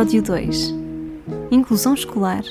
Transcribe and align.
Episódio 0.00 0.22
2 0.22 0.74
Inclusão 1.50 1.92
Escolar 1.92 2.42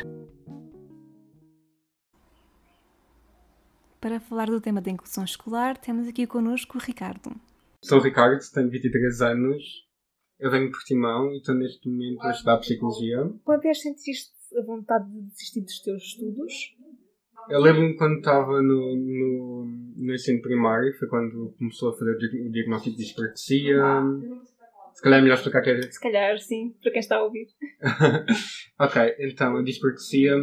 Para 4.00 4.20
falar 4.20 4.52
do 4.52 4.62
tema 4.62 4.80
da 4.80 4.92
inclusão 4.92 5.24
escolar, 5.24 5.76
temos 5.76 6.08
aqui 6.08 6.28
connosco 6.28 6.78
o 6.78 6.80
Ricardo. 6.82 7.32
Sou 7.84 7.98
o 7.98 8.02
Ricardo, 8.04 8.40
tenho 8.54 8.70
23 8.70 9.22
anos, 9.22 9.64
eu 10.40 10.52
venho 10.52 10.68
de 10.68 10.74
Portimão 10.74 11.32
e 11.32 11.38
estou 11.38 11.56
neste 11.56 11.90
momento 11.90 12.22
a 12.22 12.30
estudar 12.30 12.60
Psicologia. 12.60 13.34
Quando 13.44 13.62
vez 13.62 13.82
sentiste 13.82 14.32
a 14.56 14.62
vontade 14.62 15.10
de 15.10 15.22
desistir 15.24 15.62
dos 15.62 15.80
teus 15.80 16.04
estudos? 16.04 16.54
Eu 17.50 17.62
lembro-me 17.62 17.98
quando 17.98 18.18
estava 18.20 18.62
no, 18.62 18.96
no, 18.96 19.66
no 19.98 20.14
ensino 20.14 20.40
primário, 20.44 20.96
foi 21.00 21.08
quando 21.08 21.56
começou 21.58 21.90
a 21.90 21.98
fazer 21.98 22.12
o 22.12 22.52
diagnóstico 22.52 22.96
de 22.96 23.04
dispraxia. 23.04 23.82
Se 25.00 25.04
calhar 25.04 25.20
é 25.20 25.22
melhor 25.22 25.36
explicar 25.36 25.62
que 25.62 25.70
é. 25.70 25.82
Se 25.82 26.00
calhar, 26.02 26.38
sim, 26.40 26.76
para 26.82 26.92
quem 26.92 27.00
está 27.00 27.16
a 27.16 27.24
ouvir. 27.24 27.48
ok, 28.78 29.16
então 29.20 29.56
a 29.56 29.64
dispraxia 29.64 30.34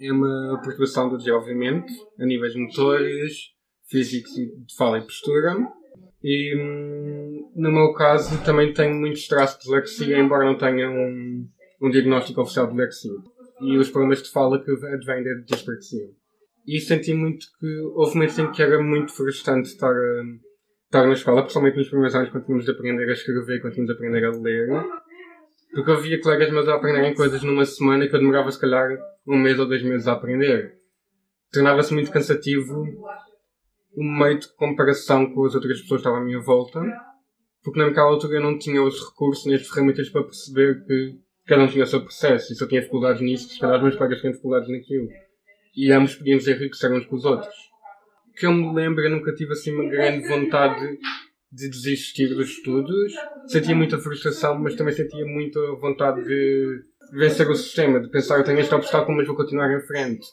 é 0.00 0.10
uma 0.10 0.58
perturbação 0.62 1.10
do 1.10 1.18
desenvolvimento 1.18 1.92
a 2.18 2.24
níveis 2.24 2.56
motores, 2.56 3.52
físicos 3.86 4.32
de 4.32 4.74
fala 4.74 4.96
e 4.96 5.02
postura. 5.02 5.54
E 6.24 6.56
hum, 6.56 7.52
no 7.54 7.70
meu 7.70 7.92
caso 7.92 8.42
também 8.42 8.72
tenho 8.72 8.94
muitos 8.94 9.28
traços 9.28 9.58
de 9.58 9.64
dislexia, 9.64 10.18
embora 10.18 10.46
não 10.46 10.56
tenha 10.56 10.88
um, 10.88 11.46
um 11.82 11.90
diagnóstico 11.90 12.40
oficial 12.40 12.68
de 12.68 12.72
dislexia. 12.72 13.12
E 13.60 13.76
os 13.76 13.90
problemas 13.90 14.22
de 14.22 14.30
fala 14.30 14.64
que 14.64 14.70
advêm 14.70 15.24
da 15.24 15.34
dispraxia. 15.44 16.08
E 16.66 16.80
senti 16.80 17.12
muito 17.12 17.44
que 17.60 17.80
houve 17.94 18.14
momentos 18.14 18.38
em 18.38 18.50
que 18.50 18.62
era 18.62 18.82
muito 18.82 19.12
frustrante 19.12 19.68
estar, 19.68 19.92
a, 19.92 20.22
estar 20.86 21.06
na 21.06 21.12
escola, 21.12 21.42
principalmente 21.42 21.76
nos 21.76 21.88
primeiros 21.88 22.14
anos, 22.14 22.30
quando 22.30 22.44
tínhamos 22.44 22.64
de 22.64 22.70
aprender 22.70 23.08
a 23.08 23.12
escrever, 23.12 23.60
quando 23.60 23.74
tínhamos 23.74 23.94
de 23.94 23.96
aprender 23.96 24.24
a 24.24 24.30
ler. 24.30 24.68
Porque 25.72 25.90
eu 25.90 26.00
via 26.00 26.20
colegas 26.20 26.50
meus 26.50 26.68
a 26.68 26.74
aprenderem 26.74 27.14
coisas 27.14 27.42
numa 27.42 27.64
semana 27.64 28.08
que 28.08 28.14
eu 28.14 28.20
demorava 28.20 28.50
se 28.50 28.60
calhar 28.60 28.88
um 29.26 29.36
mês 29.36 29.58
ou 29.58 29.66
dois 29.66 29.82
meses 29.82 30.08
a 30.08 30.12
aprender. 30.12 30.74
Tornava-se 31.52 31.92
muito 31.92 32.10
cansativo 32.10 32.86
o 33.94 34.04
meio 34.04 34.38
de 34.38 34.48
comparação 34.54 35.32
com 35.32 35.44
as 35.44 35.54
outras 35.54 35.80
pessoas 35.80 36.00
que 36.00 36.08
estavam 36.08 36.20
à 36.20 36.24
minha 36.24 36.40
volta, 36.40 36.80
porque 37.62 37.78
naquela 37.78 38.08
altura 38.08 38.36
eu 38.36 38.42
não 38.42 38.58
tinha 38.58 38.82
os 38.82 39.02
recursos 39.08 39.46
nem 39.46 39.56
as 39.56 39.66
ferramentas 39.66 40.08
para 40.08 40.22
perceber 40.22 40.84
que 40.84 41.18
cada 41.46 41.62
um 41.62 41.68
tinha 41.68 41.84
o 41.84 41.86
seu 41.86 42.00
processo, 42.00 42.52
e 42.52 42.56
se 42.56 42.62
eu 42.62 42.68
tinha 42.68 42.80
dificuldades 42.80 43.22
nisto, 43.22 43.52
se 43.52 43.60
calhar 43.60 43.76
os 43.76 43.82
meus 43.82 43.96
colegas 43.96 44.20
tinham 44.20 44.32
dificuldades 44.32 44.68
naquilo 44.68 45.08
e 45.76 45.92
ambos 45.92 46.14
podíamos 46.14 46.48
enriquecer 46.48 46.90
uns 46.90 47.04
com 47.04 47.16
os 47.16 47.24
outros. 47.26 47.54
Que 48.36 48.46
eu 48.46 48.52
me 48.52 48.74
lembro, 48.74 49.02
eu 49.02 49.10
nunca 49.10 49.34
tive 49.34 49.52
assim 49.52 49.72
uma 49.72 49.88
grande 49.88 50.28
vontade 50.28 50.98
de 51.50 51.68
desistir 51.68 52.28
dos 52.34 52.50
estudos. 52.50 53.14
Sentia 53.46 53.74
muita 53.74 53.98
frustração, 53.98 54.58
mas 54.58 54.74
também 54.74 54.94
sentia 54.94 55.24
muita 55.24 55.60
vontade 55.76 56.22
de 56.22 56.84
vencer 57.12 57.48
o 57.48 57.54
sistema, 57.54 58.00
de 58.00 58.08
pensar 58.08 58.38
eu 58.38 58.44
tenho 58.44 58.58
este 58.58 58.74
obstáculo, 58.74 59.16
mas 59.16 59.26
vou 59.26 59.36
continuar 59.36 59.72
em 59.72 59.80
frente. 59.86 60.26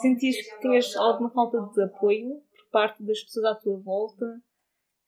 Sentias 0.00 0.36
que 0.36 0.60
tinhas 0.60 0.94
alguma 0.96 1.30
falta 1.30 1.58
de 1.74 1.82
apoio 1.82 2.40
por 2.56 2.70
parte 2.70 3.02
das 3.02 3.20
pessoas 3.22 3.46
à 3.46 3.54
tua 3.54 3.78
volta 3.78 4.40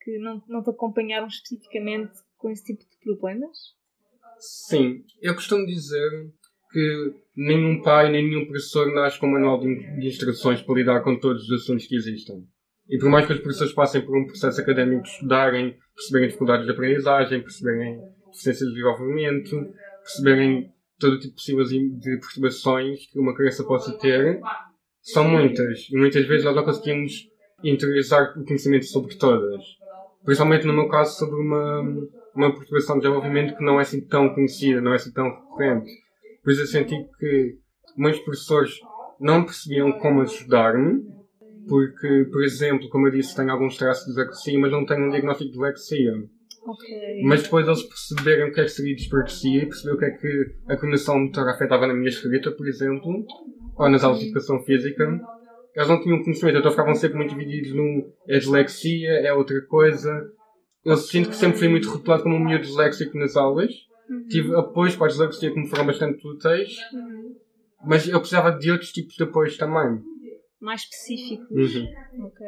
que 0.03 0.19
não, 0.19 0.43
não 0.49 0.63
te 0.63 0.71
acompanharam 0.71 1.27
especificamente 1.27 2.13
com 2.37 2.51
esse 2.51 2.65
tipo 2.65 2.83
de 2.83 2.97
problemas? 3.05 3.57
Sim, 4.39 5.05
eu 5.21 5.35
costumo 5.35 5.67
dizer 5.67 6.33
que 6.73 7.13
nenhum 7.37 7.83
pai 7.83 8.11
nem 8.11 8.29
nenhum 8.29 8.45
professor 8.45 8.93
nasce 8.93 9.19
com 9.19 9.27
um 9.27 9.33
manual 9.33 9.61
de 9.61 10.07
instruções 10.07 10.63
para 10.63 10.75
lidar 10.75 11.01
com 11.03 11.19
todos 11.19 11.43
os 11.49 11.63
assuntos 11.63 11.87
que 11.87 11.97
existem. 11.97 12.45
E 12.89 12.99
por 12.99 13.09
mais 13.09 13.27
que 13.27 13.33
os 13.33 13.41
professores 13.41 13.73
passem 13.73 14.01
por 14.01 14.17
um 14.17 14.27
processo 14.27 14.61
académico 14.61 15.03
de 15.03 15.09
estudarem, 15.09 15.77
perceberem 15.95 16.29
dificuldades 16.29 16.67
de 16.67 16.73
aprendizagem, 16.73 17.41
perceberem 17.41 18.01
deficiências 18.27 18.69
de 18.69 18.75
desenvolvimento, 18.75 19.73
perceberem 20.03 20.71
todo 20.99 21.19
tipo 21.19 21.35
possível 21.35 21.65
de 21.65 22.19
perturbações 22.19 23.07
que 23.11 23.19
uma 23.19 23.35
criança 23.35 23.65
possa 23.65 23.97
ter, 23.99 24.41
são 25.01 25.29
muitas. 25.29 25.89
E 25.91 25.97
muitas 25.97 26.27
vezes 26.27 26.45
nós 26.45 26.55
não 26.55 26.65
conseguimos 26.65 27.29
interiorizar 27.63 28.39
o 28.39 28.45
conhecimento 28.45 28.87
sobre 28.87 29.17
todas. 29.17 29.63
Principalmente 30.25 30.67
no 30.67 30.75
meu 30.75 30.89
caso 30.89 31.17
sobre 31.19 31.41
uma, 31.41 31.81
uma 32.35 32.55
perturbação 32.55 32.97
de 32.97 33.03
desenvolvimento 33.03 33.57
que 33.57 33.65
não 33.65 33.79
é 33.79 33.83
assim 33.83 34.05
tão 34.07 34.35
conhecida, 34.35 34.81
não 34.81 34.93
é 34.93 34.97
assim 34.97 35.13
tão 35.13 35.25
recorrente. 35.25 35.91
Pois 36.43 36.59
eu 36.59 36.67
senti 36.67 36.97
que 37.19 37.59
muitos 37.97 38.21
professores 38.21 38.73
não 39.21 39.45
percebiam 39.45 39.93
como 39.93 40.23
ajudar-me, 40.23 41.03
porque, 41.69 42.27
por 42.33 42.43
exemplo, 42.43 42.89
como 42.89 43.07
eu 43.07 43.13
disse, 43.13 43.37
tenho 43.37 43.51
alguns 43.51 43.77
traços 43.77 44.05
de 44.05 44.11
dislexia, 44.11 44.59
mas 44.59 44.73
não 44.73 44.87
tenho 44.87 45.07
um 45.07 45.11
diagnóstico 45.11 45.45
de 45.45 45.53
dislexia. 45.53 46.13
Okay. 46.67 47.23
Mas 47.25 47.43
depois 47.43 47.67
eles 47.67 47.83
perceberam 47.83 48.49
o 48.49 48.53
que 48.53 48.61
é 48.61 48.65
que 48.65 48.71
seria 48.71 48.95
dispraxia 48.95 49.63
e 49.63 49.67
perceberam 49.67 49.97
o 49.97 49.99
que 49.99 50.05
é 50.05 50.11
que 50.11 50.47
a 50.69 50.77
coordenação 50.77 51.19
motora 51.19 51.53
afetava 51.53 51.87
na 51.87 51.95
minha 51.95 52.09
escrita, 52.09 52.51
por 52.53 52.67
exemplo, 52.67 53.25
ou 53.77 53.89
nas 53.89 54.05
aulas 54.05 54.21
de 54.21 54.27
educação 54.27 54.63
física. 54.63 55.21
Eles 55.75 55.89
não 55.89 56.03
tinham 56.03 56.23
conhecimento, 56.23 56.59
então 56.59 56.71
ficavam 56.71 56.95
sempre 56.95 57.17
muito 57.17 57.31
divididos 57.31 57.73
no 57.73 58.13
é 58.29 58.39
dislexia, 58.39 59.11
é 59.11 59.33
outra 59.33 59.61
coisa. 59.67 60.11
Eu 60.85 60.97
sinto 60.97 61.31
que 61.31 61.37
sempre 61.37 61.59
fui 61.59 61.69
muito 61.69 61.89
rotulado 61.89 62.23
como 62.23 62.37
um 62.37 62.45
miúdo 62.45 62.65
disléxico 62.65 63.17
nas 63.19 63.37
aulas. 63.37 63.73
Tive 64.29 64.55
apoios 64.57 64.97
para 64.97 65.07
a 65.07 65.11
dislexia 65.11 65.53
que 65.53 65.61
me 65.61 65.69
foram 65.69 65.87
bastante 65.87 66.27
úteis, 66.27 66.77
uhum. 66.93 67.37
mas 67.85 68.09
eu 68.09 68.19
precisava 68.19 68.53
de 68.53 68.71
outros 68.71 68.93
tipos 68.93 69.15
de 69.15 69.23
apoios 69.23 69.57
também. 69.57 70.03
Mais 70.61 70.83
específicos. 70.83 71.75
Uhum. 71.75 72.27
Ok. 72.27 72.47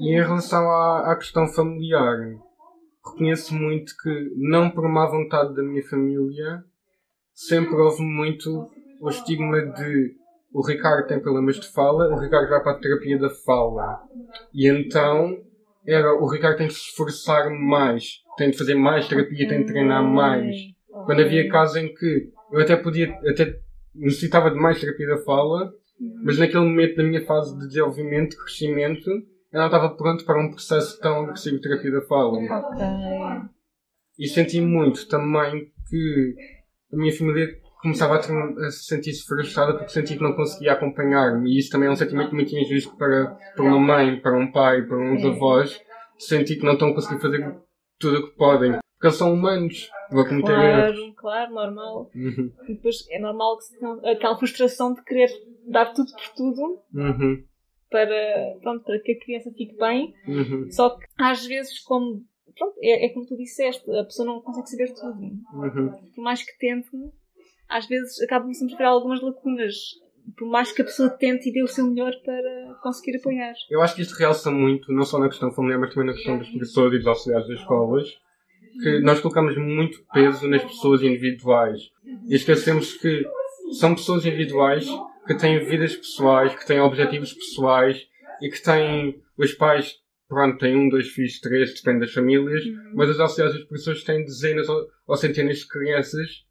E 0.00 0.14
em 0.14 0.20
relação 0.20 0.68
à, 0.70 1.12
à 1.12 1.16
questão 1.16 1.46
familiar, 1.46 2.18
reconheço 3.04 3.54
muito 3.54 3.94
que, 4.02 4.32
não 4.36 4.70
por 4.70 4.88
má 4.88 5.06
vontade 5.06 5.54
da 5.54 5.62
minha 5.62 5.82
família, 5.86 6.64
sempre 7.32 7.74
houve 7.74 8.02
muito 8.02 8.68
o 9.00 9.08
estigma 9.08 9.60
de 9.60 10.16
o 10.52 10.64
Ricardo 10.64 11.08
tem 11.08 11.20
problemas 11.20 11.56
de 11.56 11.66
fala, 11.66 12.08
o 12.14 12.18
Ricardo 12.18 12.48
vai 12.48 12.62
para 12.62 12.72
a 12.72 12.78
terapia 12.78 13.18
da 13.18 13.28
fala. 13.28 14.00
E 14.52 14.68
então 14.68 15.36
era 15.84 16.14
o 16.14 16.30
Ricardo 16.30 16.58
tem 16.58 16.68
que 16.68 16.74
se 16.74 16.90
esforçar 16.90 17.50
mais, 17.50 18.22
tem 18.36 18.50
de 18.50 18.56
fazer 18.56 18.74
mais 18.74 19.08
terapia, 19.08 19.48
tem 19.48 19.60
de 19.60 19.66
treinar 19.66 20.02
mais. 20.02 20.54
Quando 21.04 21.20
havia 21.20 21.48
casos 21.48 21.76
em 21.76 21.94
que 21.94 22.30
eu 22.52 22.60
até 22.60 22.76
podia, 22.76 23.12
até 23.28 23.58
necessitava 23.94 24.50
de 24.50 24.56
mais 24.56 24.80
terapia 24.80 25.06
da 25.06 25.18
fala, 25.18 25.72
mas 26.22 26.38
naquele 26.38 26.64
momento 26.64 26.96
da 26.96 27.04
minha 27.04 27.24
fase 27.24 27.56
de 27.58 27.68
desenvolvimento, 27.68 28.30
de 28.30 28.38
crescimento, 28.38 29.10
eu 29.10 29.60
não 29.60 29.66
estava 29.66 29.90
pronto 29.90 30.24
para 30.24 30.40
um 30.40 30.50
processo 30.50 30.98
tão 31.00 31.24
agressivo 31.24 31.56
de 31.56 31.62
terapia 31.62 31.92
da 31.92 32.02
fala. 32.02 32.38
Ok. 32.38 32.84
E 34.18 34.28
senti 34.28 34.60
muito 34.60 35.08
também 35.08 35.70
que 35.88 36.34
a 36.92 36.96
minha 36.96 37.12
família 37.12 37.48
começava 37.80 38.16
a, 38.16 38.70
se 38.70 38.84
sentir-se 38.84 39.26
frustrada 39.26 39.74
porque 39.74 39.92
sentia 39.92 40.16
que 40.16 40.22
não 40.22 40.32
conseguia 40.32 40.72
acompanhar-me. 40.72 41.50
E 41.50 41.58
isso 41.58 41.70
também 41.70 41.88
é 41.88 41.92
um 41.92 41.96
sentimento 41.96 42.34
muito 42.34 42.56
injusto 42.56 42.96
para, 42.96 43.36
para 43.54 43.64
uma 43.64 43.78
mãe, 43.78 44.20
para 44.20 44.38
um 44.38 44.50
pai, 44.50 44.82
para 44.82 44.96
uns 44.96 45.22
é. 45.22 45.28
avós, 45.28 45.78
sentir 46.18 46.56
que 46.56 46.64
não 46.64 46.72
estão 46.72 46.88
a 46.88 46.94
conseguir 46.94 47.20
fazer 47.20 47.54
tudo 47.98 48.18
o 48.18 48.30
que 48.30 48.36
podem. 48.36 48.83
Porque 49.04 49.08
eles 49.08 49.18
são 49.18 49.34
humanos. 49.34 49.90
Vou 50.10 50.24
cometer 50.24 50.54
claro, 50.54 50.94
erros. 50.94 51.14
claro, 51.16 51.52
normal. 51.52 52.10
Uhum. 52.14 52.50
E 52.66 52.74
depois 52.74 53.06
é 53.10 53.18
normal 53.18 53.58
que 53.58 53.64
se, 53.64 53.76
aquela 54.08 54.38
frustração 54.38 54.94
de 54.94 55.04
querer 55.04 55.28
dar 55.66 55.92
tudo 55.92 56.10
por 56.10 56.28
tudo 56.34 56.82
uhum. 56.94 57.44
para, 57.90 58.56
pronto, 58.62 58.82
para 58.82 58.98
que 59.00 59.12
a 59.12 59.20
criança 59.20 59.50
fique 59.52 59.76
bem. 59.76 60.14
Uhum. 60.26 60.70
Só 60.70 60.96
que 60.96 61.06
às 61.18 61.44
vezes, 61.44 61.80
como 61.80 62.24
pronto, 62.56 62.76
é, 62.80 63.04
é, 63.04 63.08
como 63.10 63.26
tu 63.26 63.36
disseste, 63.36 63.84
a 63.94 64.04
pessoa 64.04 64.24
não 64.24 64.40
consegue 64.40 64.70
saber 64.70 64.94
tudo. 64.94 65.20
Uhum. 65.20 65.90
Por 66.14 66.22
mais 66.22 66.42
que 66.42 66.56
tente, 66.58 66.88
às 67.68 67.86
vezes 67.86 68.22
acabam 68.22 68.54
sempre 68.54 68.76
por 68.76 68.86
algumas 68.86 69.20
lacunas. 69.20 69.74
Por 70.38 70.48
mais 70.48 70.72
que 70.72 70.80
a 70.80 70.86
pessoa 70.86 71.10
tente 71.10 71.50
e 71.50 71.52
dê 71.52 71.62
o 71.62 71.68
seu 71.68 71.86
melhor 71.86 72.14
para 72.24 72.74
conseguir 72.82 73.18
apoiar. 73.18 73.52
Eu 73.68 73.82
acho 73.82 73.94
que 73.96 74.00
isto 74.00 74.16
realça 74.16 74.50
muito, 74.50 74.90
não 74.90 75.04
só 75.04 75.18
na 75.18 75.28
questão 75.28 75.52
familiar, 75.52 75.78
mas 75.78 75.92
também 75.92 76.06
na 76.08 76.14
questão 76.14 76.38
dos 76.38 76.48
professores 76.48 76.94
e 76.94 76.98
dos 76.98 77.06
auxiliares 77.06 77.46
das 77.46 77.60
escolas 77.60 78.23
que 78.82 79.00
nós 79.00 79.20
colocamos 79.20 79.56
muito 79.56 80.04
peso 80.12 80.48
nas 80.48 80.62
pessoas 80.62 81.02
individuais 81.02 81.80
e 82.28 82.34
esquecemos 82.34 82.94
que 82.94 83.24
são 83.78 83.94
pessoas 83.94 84.24
individuais 84.24 84.86
que 85.26 85.34
têm 85.34 85.64
vidas 85.64 85.96
pessoais, 85.96 86.54
que 86.54 86.66
têm 86.66 86.80
objetivos 86.80 87.32
pessoais 87.32 88.06
e 88.42 88.48
que 88.48 88.62
têm 88.62 89.22
os 89.38 89.52
pais, 89.52 89.94
pronto, 90.28 90.58
têm 90.58 90.76
um, 90.76 90.88
dois 90.88 91.08
filhos, 91.08 91.40
três, 91.40 91.74
depende 91.74 92.00
das 92.00 92.12
famílias, 92.12 92.64
uhum. 92.64 92.92
mas 92.94 93.10
as 93.10 93.20
auxiliares 93.20 93.58
das 93.58 93.68
pessoas 93.68 94.04
têm 94.04 94.24
dezenas 94.24 94.68
ou, 94.68 95.16
centenas 95.16 95.58
de 95.58 95.68
crianças 95.68 96.44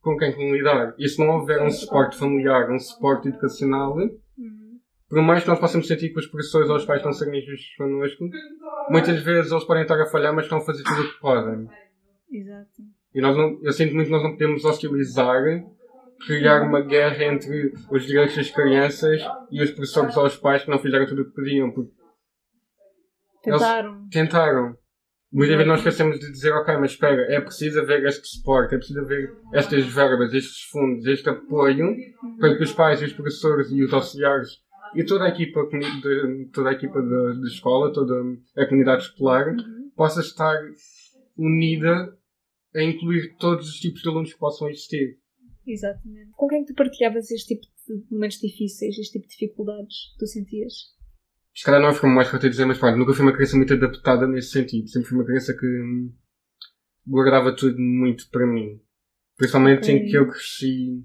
com 0.00 0.16
quem 0.16 0.52
lidar. 0.52 0.94
E 0.98 1.08
se 1.08 1.18
não 1.18 1.28
houver 1.38 1.62
um 1.62 1.70
suporte 1.70 2.16
familiar, 2.16 2.70
um 2.70 2.78
suporte 2.78 3.28
educacional, 3.28 3.96
uhum. 3.96 4.18
Por 5.10 5.20
mais 5.22 5.42
que 5.42 5.48
nós 5.48 5.58
possamos 5.58 5.88
sentir 5.88 6.10
que 6.10 6.20
os 6.20 6.28
professores 6.28 6.70
ou 6.70 6.76
os 6.76 6.84
pais 6.84 7.00
estão 7.00 7.10
a 7.10 7.12
ser 7.12 7.34
injustos 7.34 7.74
connosco, 7.76 8.24
muitas 8.88 9.20
vezes 9.20 9.50
eles 9.50 9.64
podem 9.64 9.82
estar 9.82 10.00
a 10.00 10.06
falhar, 10.06 10.32
mas 10.32 10.44
estão 10.44 10.58
a 10.58 10.60
fazer 10.60 10.84
tudo 10.84 11.02
o 11.02 11.12
que 11.12 11.20
podem. 11.20 11.68
Exato. 12.30 12.82
E 13.12 13.20
nós 13.20 13.36
não, 13.36 13.58
eu 13.60 13.72
sinto 13.72 13.92
muito 13.92 14.06
que 14.06 14.12
nós 14.12 14.22
não 14.22 14.30
podemos 14.30 14.64
hostilizar, 14.64 15.42
criar 16.24 16.62
uma 16.62 16.80
guerra 16.80 17.24
entre 17.24 17.72
os 17.90 18.06
direitos 18.06 18.36
das 18.36 18.50
crianças 18.52 19.20
e 19.50 19.60
os 19.60 19.72
professores 19.72 20.16
ou 20.16 20.26
os 20.26 20.36
pais 20.36 20.62
que 20.62 20.70
não 20.70 20.78
fizeram 20.78 21.06
tudo 21.06 21.22
o 21.22 21.24
que 21.24 21.34
podiam. 21.34 21.74
Tentaram. 23.42 24.08
tentaram. 24.12 24.76
Muitas 25.32 25.56
vezes 25.56 25.68
nós 25.68 25.80
esquecemos 25.80 26.20
de 26.20 26.30
dizer, 26.30 26.52
ok, 26.52 26.76
mas 26.76 26.92
espera, 26.92 27.34
é 27.34 27.40
preciso 27.40 27.80
haver 27.80 28.04
este 28.04 28.28
suporte, 28.28 28.76
é 28.76 28.78
preciso 28.78 29.00
haver 29.00 29.32
estas 29.54 29.86
verbas, 29.86 30.32
estes 30.34 30.62
fundos, 30.70 31.04
este 31.06 31.28
apoio, 31.30 31.96
para 32.38 32.56
que 32.56 32.62
os 32.62 32.72
pais, 32.72 33.02
os 33.02 33.12
professores 33.12 33.70
e 33.70 33.82
os 33.82 33.92
auxiliares 33.92 34.60
e 34.94 35.04
toda 35.04 35.24
a 35.24 35.28
equipa, 35.28 35.66
de, 35.66 36.46
toda 36.52 36.70
a 36.70 36.72
equipa 36.72 37.00
da 37.02 37.46
escola, 37.46 37.92
toda 37.92 38.14
a 38.56 38.66
comunidade 38.66 39.02
escolar, 39.04 39.48
Uhum. 39.54 39.90
possa 39.96 40.20
estar 40.20 40.56
unida 41.36 42.16
a 42.74 42.82
incluir 42.82 43.36
todos 43.38 43.68
os 43.68 43.76
tipos 43.80 44.02
de 44.02 44.08
alunos 44.08 44.32
que 44.32 44.38
possam 44.38 44.68
existir. 44.68 45.18
Exatamente. 45.66 46.30
Com 46.32 46.48
quem 46.48 46.64
tu 46.64 46.74
partilhavas 46.74 47.30
este 47.30 47.54
tipo 47.56 47.66
de 47.88 48.04
momentos 48.14 48.38
difíceis, 48.38 48.98
este 48.98 49.12
tipo 49.18 49.26
de 49.28 49.32
dificuldades 49.34 50.12
que 50.12 50.18
tu 50.18 50.26
sentias? 50.26 50.72
Se 51.54 51.64
calhar 51.64 51.80
não 51.80 51.88
é 51.90 51.98
como 51.98 52.14
mais 52.14 52.28
para 52.28 52.38
te 52.38 52.48
dizer, 52.48 52.64
mas 52.64 52.78
pronto, 52.78 52.96
nunca 52.96 53.12
fui 53.12 53.24
uma 53.24 53.32
criança 53.32 53.56
muito 53.56 53.74
adaptada 53.74 54.26
nesse 54.26 54.50
sentido. 54.52 54.88
Sempre 54.88 55.08
fui 55.08 55.18
uma 55.18 55.26
criança 55.26 55.52
que 55.52 55.66
guardava 57.06 57.54
tudo 57.54 57.76
muito 57.78 58.28
para 58.30 58.46
mim. 58.46 58.80
Principalmente 59.36 59.82
Ok. 59.90 59.94
em 59.96 60.06
que 60.06 60.16
eu 60.16 60.28
cresci 60.28 61.04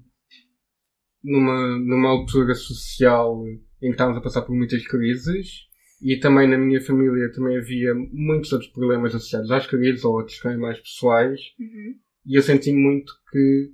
numa, 1.26 1.78
numa 1.78 2.08
altura 2.10 2.54
social 2.54 3.42
em 3.82 3.88
que 3.88 3.90
estávamos 3.90 4.18
a 4.18 4.22
passar 4.22 4.42
por 4.42 4.54
muitas 4.54 4.86
crises 4.86 5.66
e 6.02 6.18
também 6.18 6.48
na 6.48 6.56
minha 6.58 6.80
família 6.80 7.30
também 7.32 7.56
havia 7.58 7.94
muitos 8.12 8.52
outros 8.52 8.70
problemas 8.70 9.14
associados 9.14 9.50
às 9.50 9.66
crises 9.66 10.04
ou 10.04 10.14
outros 10.14 10.42
eram 10.44 10.60
mais 10.60 10.78
pessoais 10.80 11.40
Uhum. 11.58 11.94
e 12.26 12.38
eu 12.38 12.42
senti 12.42 12.72
muito 12.72 13.12
que 13.30 13.70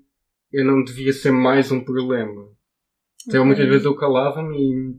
eu 0.52 0.64
não 0.64 0.82
devia 0.84 1.12
ser 1.12 1.30
mais 1.32 1.70
um 1.72 1.80
problema. 1.84 2.46
Então 3.28 3.44
muitas 3.44 3.66
vezes 3.68 3.84
eu 3.84 3.94
calava-me 3.96 4.98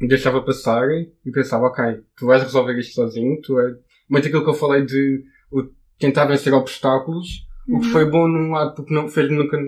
e 0.00 0.06
deixava 0.06 0.42
passar 0.42 0.86
e 0.90 1.30
pensava, 1.32 1.66
ok, 1.66 1.84
tu 2.16 2.26
vais 2.26 2.42
resolver 2.42 2.78
isto 2.78 2.94
sozinho, 2.94 3.40
tu 3.42 3.58
é... 3.58 3.74
Muito 4.08 4.28
aquilo 4.28 4.44
que 4.44 4.50
eu 4.50 4.54
falei 4.54 4.84
de 4.84 5.24
o 5.50 5.64
tentar 5.98 6.26
vencer 6.26 6.52
obstáculos, 6.52 7.46
o 7.68 7.80
que 7.80 7.86
Uhum. 7.86 7.92
foi 7.92 8.04
bom 8.08 8.28
num 8.28 8.50
lado 8.52 8.74
porque 8.76 8.94
não 8.94 9.08
fez-me 9.08 9.36
nunca, 9.36 9.58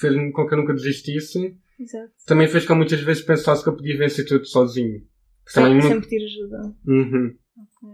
fez 0.00 0.14
com 0.32 0.46
que 0.46 0.54
eu 0.54 0.58
nunca 0.58 0.72
desistisse, 0.72 1.54
Exato. 1.78 2.12
também 2.26 2.46
fez 2.48 2.64
que 2.66 2.72
eu 2.72 2.76
muitas 2.76 3.00
vezes 3.00 3.22
pensasse 3.22 3.62
que 3.62 3.68
eu 3.68 3.76
podia 3.76 3.96
vencer 3.98 4.24
tudo 4.26 4.46
sozinho. 4.46 5.00
Que 5.46 5.54
também 5.54 5.72
muito- 5.74 5.88
sempre 5.88 6.08
pedir 6.08 6.24
ajuda. 6.24 6.74
Uhum. 6.86 7.34
Ok. 7.58 7.88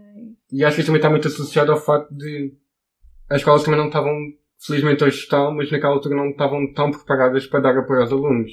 E 0.51 0.63
acho 0.63 0.75
que 0.75 0.81
isso 0.81 0.87
também 0.87 0.99
está 0.99 1.09
muito 1.09 1.27
associado 1.27 1.71
ao 1.71 1.79
facto 1.79 2.13
de 2.15 2.53
as 3.29 3.37
escolas 3.37 3.63
também 3.63 3.79
não 3.79 3.87
estavam, 3.87 4.15
felizmente 4.65 5.03
hoje 5.03 5.17
estão, 5.19 5.53
mas 5.53 5.71
naquela 5.71 5.93
altura 5.93 6.15
não 6.15 6.29
estavam 6.29 6.71
tão 6.73 6.91
preparadas 6.91 7.45
para 7.47 7.59
dar 7.59 7.77
apoio 7.77 8.01
aos 8.01 8.11
alunos. 8.11 8.51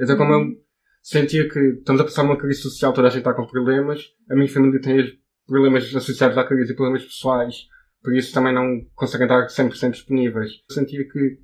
Então 0.00 0.16
como 0.16 0.32
eu 0.32 0.56
sentia 1.02 1.48
que 1.48 1.58
estamos 1.58 2.00
a 2.00 2.04
passar 2.04 2.22
uma 2.24 2.36
crise 2.36 2.60
social, 2.62 2.92
toda 2.92 3.08
a 3.08 3.10
gente 3.10 3.20
está 3.20 3.34
com 3.34 3.46
problemas, 3.46 4.12
a 4.30 4.34
minha 4.34 4.48
família 4.48 4.80
tem 4.80 5.18
problemas 5.46 5.94
associados 5.94 6.38
à 6.38 6.44
crise 6.44 6.72
e 6.72 6.76
problemas 6.76 7.04
pessoais, 7.04 7.66
por 8.02 8.14
isso 8.14 8.32
também 8.32 8.54
não 8.54 8.84
conseguem 8.94 9.26
estar 9.26 9.48
100% 9.48 9.92
disponíveis. 9.92 10.50
Eu 10.68 10.74
sentia 10.74 11.04
que 11.08 11.38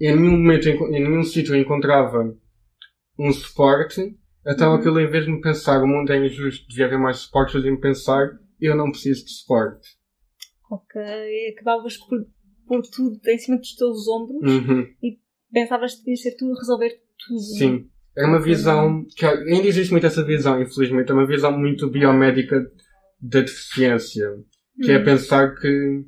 em 0.00 0.16
nenhum 0.16 0.32
momento, 0.38 0.68
em 0.68 0.90
nenhum 1.02 1.22
sítio 1.22 1.54
eu 1.54 1.60
encontrava 1.60 2.34
um 3.18 3.32
suporte, 3.32 4.16
então 4.46 4.72
Uhum. 4.72 4.78
aquilo 4.78 5.00
em 5.00 5.10
vez 5.10 5.24
de 5.24 5.30
me 5.32 5.40
pensar 5.40 5.82
o 5.82 5.86
mundo 5.86 6.12
é 6.12 6.26
injusto, 6.26 6.66
devia 6.68 6.86
haver 6.86 6.98
mais 6.98 7.18
suporte, 7.18 7.52
fazia-me 7.52 7.80
pensar 7.80 8.28
eu 8.60 8.76
não 8.76 8.90
preciso 8.90 9.24
de 9.24 9.30
suporte. 9.32 9.88
Ok. 10.70 11.00
Acabavas 11.54 11.96
por 11.98 12.18
pôr 12.66 12.82
tudo 12.82 13.20
em 13.28 13.38
cima 13.38 13.58
dos 13.58 13.74
teus 13.74 14.08
ombros. 14.08 14.50
Uhum. 14.52 14.86
Pensavas 15.52 15.94
que 15.94 15.98
devias 16.00 16.22
ser 16.22 16.34
tu 16.36 16.46
a 16.50 16.58
resolver 16.58 16.90
tudo. 17.26 17.40
Sim. 17.58 17.88
É 18.16 18.24
uma 18.24 18.40
visão 18.40 19.04
que 19.16 19.26
ainda 19.26 19.66
existe 19.66 19.90
muito 19.90 20.06
essa 20.06 20.24
visão, 20.24 20.60
infelizmente, 20.62 21.10
é 21.10 21.14
uma 21.14 21.26
visão 21.26 21.56
muito 21.56 21.90
biomédica 21.90 22.60
da 23.20 23.40
deficiência. 23.40 24.28
Que 24.82 24.92
é 24.92 24.98
Hum. 24.98 25.04
pensar 25.04 25.54
que 25.54 26.04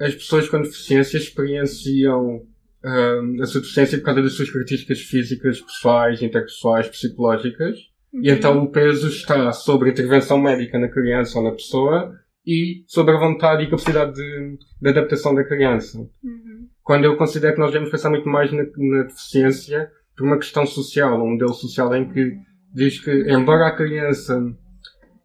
as 0.00 0.14
pessoas 0.14 0.48
com 0.48 0.60
deficiência 0.60 1.16
experienciam 1.16 2.42
hum, 2.86 3.36
a 3.42 3.46
sua 3.46 3.60
deficiência 3.60 3.98
por 3.98 4.04
causa 4.04 4.22
das 4.22 4.32
suas 4.32 4.50
características 4.50 5.00
físicas, 5.00 5.60
pessoais, 5.60 6.22
interpessoais, 6.22 6.88
psicológicas. 6.88 7.76
E 8.14 8.30
Uhum. 8.30 8.36
então 8.36 8.62
o 8.62 8.70
peso 8.70 9.08
está 9.08 9.52
sobre 9.52 9.90
a 9.90 9.92
intervenção 9.92 10.38
médica 10.38 10.78
na 10.78 10.88
criança 10.88 11.38
ou 11.38 11.44
na 11.44 11.52
pessoa 11.52 12.14
e 12.46 12.84
sobre 12.86 13.14
a 13.14 13.18
vontade 13.18 13.64
e 13.64 13.66
capacidade 13.66 14.14
de, 14.14 14.58
de 14.80 14.88
adaptação 14.88 15.34
da 15.34 15.44
criança. 15.44 15.98
Uhum. 15.98 16.68
Quando 16.82 17.04
eu 17.04 17.16
considero 17.16 17.54
que 17.54 17.60
nós 17.60 17.72
devemos 17.72 17.90
pensar 17.90 18.08
muito 18.08 18.28
mais 18.28 18.50
na, 18.52 18.62
na 18.62 19.02
deficiência 19.02 19.90
por 20.16 20.26
uma 20.26 20.38
questão 20.38 20.64
social, 20.64 21.20
um 21.20 21.32
modelo 21.32 21.52
social 21.52 21.94
em 21.94 22.08
que 22.08 22.36
diz 22.72 23.00
que, 23.00 23.10
embora 23.28 23.66
a 23.66 23.76
criança 23.76 24.40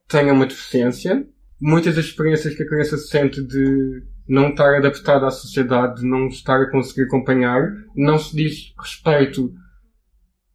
tenha 0.09 0.33
uma 0.33 0.47
deficiência, 0.47 1.25
muitas 1.61 1.95
das 1.95 2.05
experiências 2.05 2.55
que 2.55 2.63
a 2.63 2.67
criança 2.67 2.97
sente 2.97 3.41
de 3.41 4.03
não 4.31 4.49
estar 4.49 4.75
adaptada 4.77 5.27
à 5.27 5.31
sociedade, 5.31 6.01
de 6.01 6.07
não 6.07 6.27
estar 6.27 6.61
a 6.61 6.71
conseguir 6.71 7.03
acompanhar, 7.03 7.61
não 7.95 8.17
se 8.17 8.35
diz 8.35 8.73
respeito, 8.79 9.53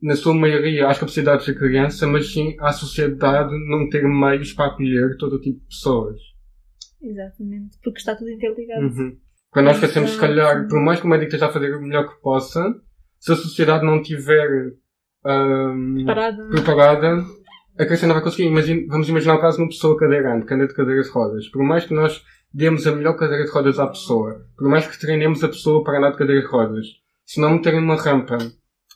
na 0.03 0.15
sua 0.17 0.35
maioria, 0.35 0.89
às 0.89 0.99
capacidades 0.99 1.47
da 1.47 1.55
criança, 1.55 2.07
mas 2.07 2.33
sim 2.33 2.57
à 2.61 2.73
sociedade 2.73 3.51
não 3.69 3.89
ter 3.89 4.03
meios 4.09 4.53
para 4.53 4.67
acolher 4.73 5.17
todo 5.19 5.37
o 5.37 5.41
tipo 5.41 5.59
de 5.61 5.67
pessoas. 5.67 6.17
Exatamente. 7.03 7.77
Porque 7.83 7.99
está 7.99 8.15
tudo 8.17 8.31
interligado. 8.31 8.83
Uhum. 8.87 9.17
Quando 9.51 9.67
nós 9.67 9.79
pensamos, 9.81 10.11
se 10.11 10.21
calhar, 10.21 10.67
por 10.69 10.81
mais 10.81 11.01
que 11.01 11.07
o 11.07 11.09
médico 11.09 11.27
esteja 11.29 11.47
a 11.47 11.53
fazer 11.53 11.75
o 11.77 11.81
melhor 11.83 12.09
que 12.09 12.21
possa, 12.21 12.75
se 13.19 13.33
a 13.33 13.37
sociedade 13.37 13.85
não 13.85 14.03
tiver 14.03 14.75
ahm, 15.25 16.05
Parada. 16.05 16.49
preparada, 16.49 17.25
a 17.79 17.85
criança 17.85 18.07
não 18.07 18.15
vai 18.15 18.23
conseguir. 18.23 18.49
Imagina- 18.49 18.87
vamos 18.89 19.09
imaginar 19.09 19.35
o 19.37 19.41
caso 19.41 19.57
de 19.57 19.63
uma 19.63 19.69
pessoa 19.69 19.97
cadeirante, 19.99 20.47
que 20.47 20.55
anda 20.55 20.67
de 20.67 20.75
cadeira 20.75 21.03
de 21.03 21.09
rodas. 21.11 21.49
Por 21.49 21.63
mais 21.63 21.85
que 21.87 21.95
nós 21.95 22.23
demos 22.57 22.87
a 22.87 22.97
melhor 22.97 23.19
cadeira 23.19 23.45
de 23.45 23.51
rodas 23.51 23.79
à 23.79 23.87
pessoa, 23.87 24.49
por 24.57 24.67
mais 24.67 24.87
que 24.87 24.99
treinemos 24.99 25.45
a 25.45 25.49
pessoa 25.49 25.85
para 25.85 25.99
andar 25.99 26.13
de 26.13 26.17
cadeira 26.17 26.41
de 26.41 26.49
rodas, 26.49 26.87
se 27.27 27.39
não 27.39 27.51
meterem 27.51 27.81
uma 27.81 27.97
rampa 27.97 28.39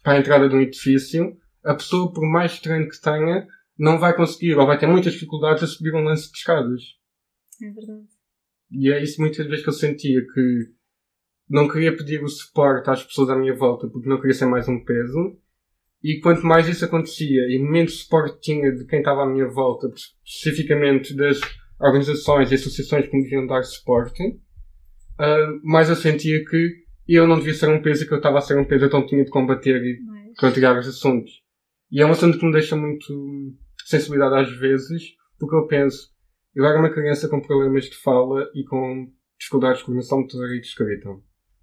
para 0.03 0.15
a 0.15 0.19
entrada 0.19 0.49
de 0.49 0.55
um 0.55 0.63
edifício, 0.63 1.37
a 1.63 1.75
pessoa, 1.75 2.11
por 2.11 2.27
mais 2.27 2.59
treino 2.59 2.89
que 2.89 2.99
tenha, 2.99 3.47
não 3.79 3.99
vai 3.99 4.17
conseguir, 4.17 4.57
ou 4.57 4.67
vai 4.67 4.79
ter 4.79 4.87
muitas 4.87 5.13
dificuldades 5.13 5.63
a 5.63 5.67
subir 5.67 5.95
um 5.95 6.03
lance 6.03 6.33
de 6.33 6.39
escadas. 6.39 6.81
É 7.63 7.71
verdade. 7.71 8.07
E 8.71 8.91
é 8.91 9.03
isso 9.03 9.21
muitas 9.21 9.47
vezes 9.47 9.63
que 9.63 9.69
eu 9.69 9.75
sentia 9.75 10.23
que 10.33 10.71
não 11.47 11.69
queria 11.69 11.95
pedir 11.95 12.25
o 12.25 12.29
suporte 12.29 12.89
às 12.89 13.05
pessoas 13.05 13.29
à 13.29 13.37
minha 13.37 13.55
volta 13.55 13.87
porque 13.89 14.09
não 14.09 14.17
queria 14.17 14.33
ser 14.33 14.47
mais 14.47 14.69
um 14.69 14.83
peso. 14.83 15.39
E 16.03 16.19
quanto 16.21 16.47
mais 16.47 16.67
isso 16.67 16.87
acontecia 16.87 17.43
e 17.51 17.59
menos 17.59 18.05
suporte 18.05 18.41
tinha 18.41 18.73
de 18.73 18.87
quem 18.87 19.01
estava 19.01 19.25
à 19.25 19.27
minha 19.27 19.49
volta, 19.49 19.93
especificamente 20.25 21.15
das 21.15 21.39
organizações 21.81 22.51
e 22.51 22.55
associações 22.55 23.09
que 23.09 23.17
me 23.17 23.23
deviam 23.23 23.47
dar 23.47 23.63
suporte, 23.63 24.23
ah, 25.19 25.49
mais 25.63 25.89
eu 25.89 25.97
sentia 25.97 26.45
que 26.45 26.85
eu 27.09 27.27
não 27.27 27.39
devia 27.39 27.55
ser 27.55 27.69
um 27.69 27.83
peso 27.83 28.05
e 28.05 28.07
que 28.07 28.13
eu 28.13 28.19
estava 28.19 28.39
a 28.39 28.43
ser 28.43 28.59
um 28.59 28.65
peso, 28.65 28.85
então 28.85 29.05
tinha 29.05 29.25
de 29.25 29.31
combater 29.31 29.83
e 29.83 30.01
Mas... 30.05 30.37
contrariar 30.39 30.79
os 30.79 30.87
assuntos. 30.87 31.33
E 31.91 32.01
é 32.01 32.07
um 32.07 32.13
assunto 32.13 32.39
que 32.39 32.47
me 32.47 32.53
deixa 32.53 32.77
muito 32.77 33.57
sensibilidade 33.85 34.49
às 34.49 34.59
vezes, 34.59 35.03
porque 35.39 35.57
eu 35.57 35.67
penso, 35.67 36.09
eu 36.55 36.65
era 36.65 36.79
uma 36.79 36.93
criança 36.93 37.29
com 37.29 37.41
problemas 37.41 37.85
de 37.85 37.97
fala 37.97 38.49
e 38.55 38.65
com 38.65 39.11
dificuldades 39.39 39.79
de 39.79 39.87
coordenação 39.87 40.21
motora 40.21 40.55
e 40.55 40.61
de 40.61 40.67
escrita. 40.67 41.09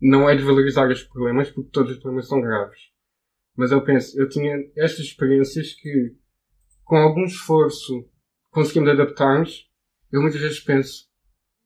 Não 0.01 0.29
é 0.29 0.35
desvalorizar 0.35 0.89
os 0.89 1.03
problemas, 1.03 1.49
porque 1.49 1.69
todos 1.71 1.93
os 1.93 1.99
problemas 1.99 2.27
são 2.27 2.41
graves. 2.41 2.79
Mas 3.55 3.71
eu 3.71 3.83
penso, 3.83 4.19
eu 4.19 4.29
tinha 4.29 4.55
estas 4.75 5.05
experiências 5.05 5.73
que, 5.73 6.15
com 6.83 6.97
algum 6.97 7.23
esforço, 7.23 8.07
conseguimos 8.51 8.89
adaptar-nos. 8.89 9.66
Eu 10.11 10.21
muitas 10.21 10.41
vezes 10.41 10.59
penso, 10.59 11.07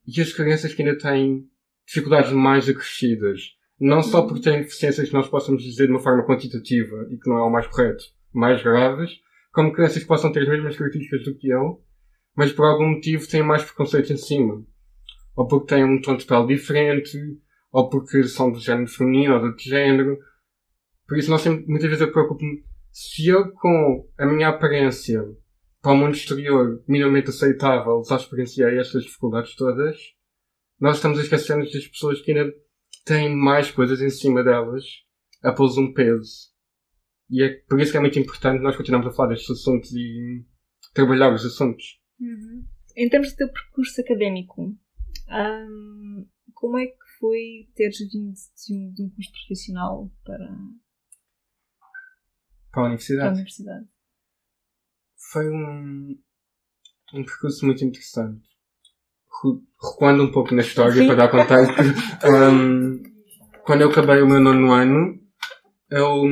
e 0.07 0.19
as 0.19 0.33
crianças 0.33 0.73
que 0.73 0.81
ainda 0.81 0.97
têm 0.97 1.47
dificuldades 1.85 2.31
mais 2.31 2.67
acrescidas? 2.67 3.55
Não 3.79 4.01
só 4.01 4.23
por 4.23 4.39
terem 4.39 4.61
deficiências 4.61 5.07
que 5.07 5.13
nós 5.13 5.27
possamos 5.27 5.63
dizer 5.63 5.85
de 5.85 5.91
uma 5.91 5.99
forma 5.99 6.25
quantitativa 6.25 7.07
e 7.09 7.17
que 7.17 7.29
não 7.29 7.37
é 7.37 7.43
o 7.43 7.49
mais 7.49 7.67
correto, 7.67 8.03
mais 8.33 8.61
graves, 8.61 9.11
como 9.51 9.73
crianças 9.73 10.01
que 10.01 10.07
possam 10.07 10.31
ter 10.31 10.41
as 10.41 10.47
mesmas 10.47 10.77
características 10.77 11.23
do 11.23 11.35
que 11.35 11.49
eu, 11.49 11.83
mas 12.35 12.51
por 12.51 12.65
algum 12.65 12.89
motivo 12.89 13.27
têm 13.27 13.43
mais 13.43 13.63
preconceito 13.63 14.13
em 14.13 14.17
cima. 14.17 14.65
Ou 15.35 15.47
porque 15.47 15.75
têm 15.75 15.83
um 15.83 16.01
tom 16.01 16.15
de 16.15 16.25
pele 16.25 16.47
diferente, 16.47 17.17
ou 17.71 17.89
porque 17.89 18.23
são 18.23 18.51
do 18.51 18.59
género 18.59 18.87
feminino 18.87 19.33
ou 19.33 19.39
de 19.39 19.45
outro 19.47 19.63
género. 19.63 20.17
Por 21.07 21.17
isso, 21.17 21.29
nós 21.29 21.41
sempre, 21.41 21.65
muitas 21.67 21.89
vezes 21.89 22.01
eu 22.01 22.11
preocupo-me, 22.11 22.63
se 22.91 23.27
eu 23.27 23.51
com 23.53 24.07
a 24.17 24.25
minha 24.25 24.49
aparência 24.49 25.23
para 25.81 25.93
o 25.93 25.97
mundo 25.97 26.15
exterior 26.15 26.83
minimamente 26.87 27.29
aceitável 27.29 28.03
já 28.07 28.15
experienciei 28.15 28.77
estas 28.77 29.03
dificuldades 29.03 29.55
todas, 29.55 29.97
nós 30.79 30.97
estamos 30.97 31.19
a 31.19 31.21
esquecer-nos 31.21 31.71
das 31.71 31.87
pessoas 31.87 32.21
que 32.21 32.31
ainda 32.31 32.53
têm 33.05 33.35
mais 33.35 33.71
coisas 33.71 34.01
em 34.01 34.09
cima 34.09 34.43
delas 34.43 34.83
a 35.43 35.51
pôs 35.51 35.77
um 35.77 35.93
peso. 35.93 36.51
E 37.29 37.43
é 37.43 37.49
por 37.67 37.79
isso 37.79 37.91
que 37.91 37.97
é 37.97 38.01
muito 38.01 38.19
importante 38.19 38.61
nós 38.61 38.75
continuarmos 38.75 39.11
a 39.11 39.15
falar 39.15 39.29
destes 39.29 39.49
assuntos 39.51 39.91
e 39.93 40.45
trabalhar 40.93 41.33
os 41.33 41.45
assuntos. 41.45 41.99
Uhum. 42.19 42.65
Em 42.95 43.09
termos 43.09 43.31
do 43.31 43.37
teu 43.37 43.49
percurso 43.51 44.01
académico, 44.01 44.77
ahm, 45.29 46.25
como 46.53 46.77
é 46.77 46.87
que 46.87 46.97
foi 47.19 47.69
teres 47.73 47.97
vindo 47.99 48.33
de 48.33 48.75
um, 48.75 48.93
de 48.93 49.03
um 49.03 49.09
curso 49.09 49.31
profissional 49.31 50.11
para, 50.23 50.47
Para 52.71 52.83
a 52.83 52.85
para 53.23 53.29
a 53.29 53.33
universidade. 53.33 53.87
Foi 55.31 55.47
um, 55.49 56.17
um 57.13 57.23
percurso 57.23 57.65
muito 57.65 57.85
interessante. 57.85 58.41
recuando 59.81 60.23
um 60.23 60.31
pouco 60.31 60.53
na 60.53 60.61
história 60.61 60.93
Sim. 60.93 61.07
para 61.07 61.15
dar 61.15 61.29
contexto, 61.29 61.73
um, 62.27 63.01
quando 63.63 63.81
eu 63.81 63.89
acabei 63.89 64.21
o 64.21 64.27
meu 64.27 64.41
nono 64.41 64.73
ano, 64.73 65.17
eu 65.89 66.23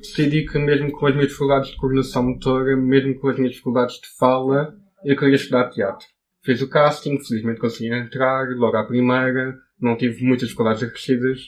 decidi 0.00 0.44
que 0.44 0.58
mesmo 0.58 0.90
com 0.90 1.06
as 1.06 1.14
minhas 1.14 1.28
dificuldades 1.28 1.70
de 1.70 1.76
coordenação 1.76 2.24
motora, 2.24 2.76
mesmo 2.76 3.18
com 3.20 3.28
as 3.28 3.36
minhas 3.36 3.52
dificuldades 3.52 3.94
de 4.00 4.08
fala, 4.18 4.74
eu 5.04 5.16
queria 5.16 5.36
estudar 5.36 5.70
teatro. 5.70 6.06
Fiz 6.44 6.60
o 6.60 6.68
casting, 6.68 7.18
felizmente 7.20 7.60
consegui 7.60 7.92
entrar, 7.92 8.48
logo 8.56 8.76
à 8.76 8.84
primeira, 8.84 9.56
não 9.80 9.96
tive 9.96 10.24
muitas 10.24 10.48
dificuldades 10.48 10.82
acrescidas. 10.82 11.40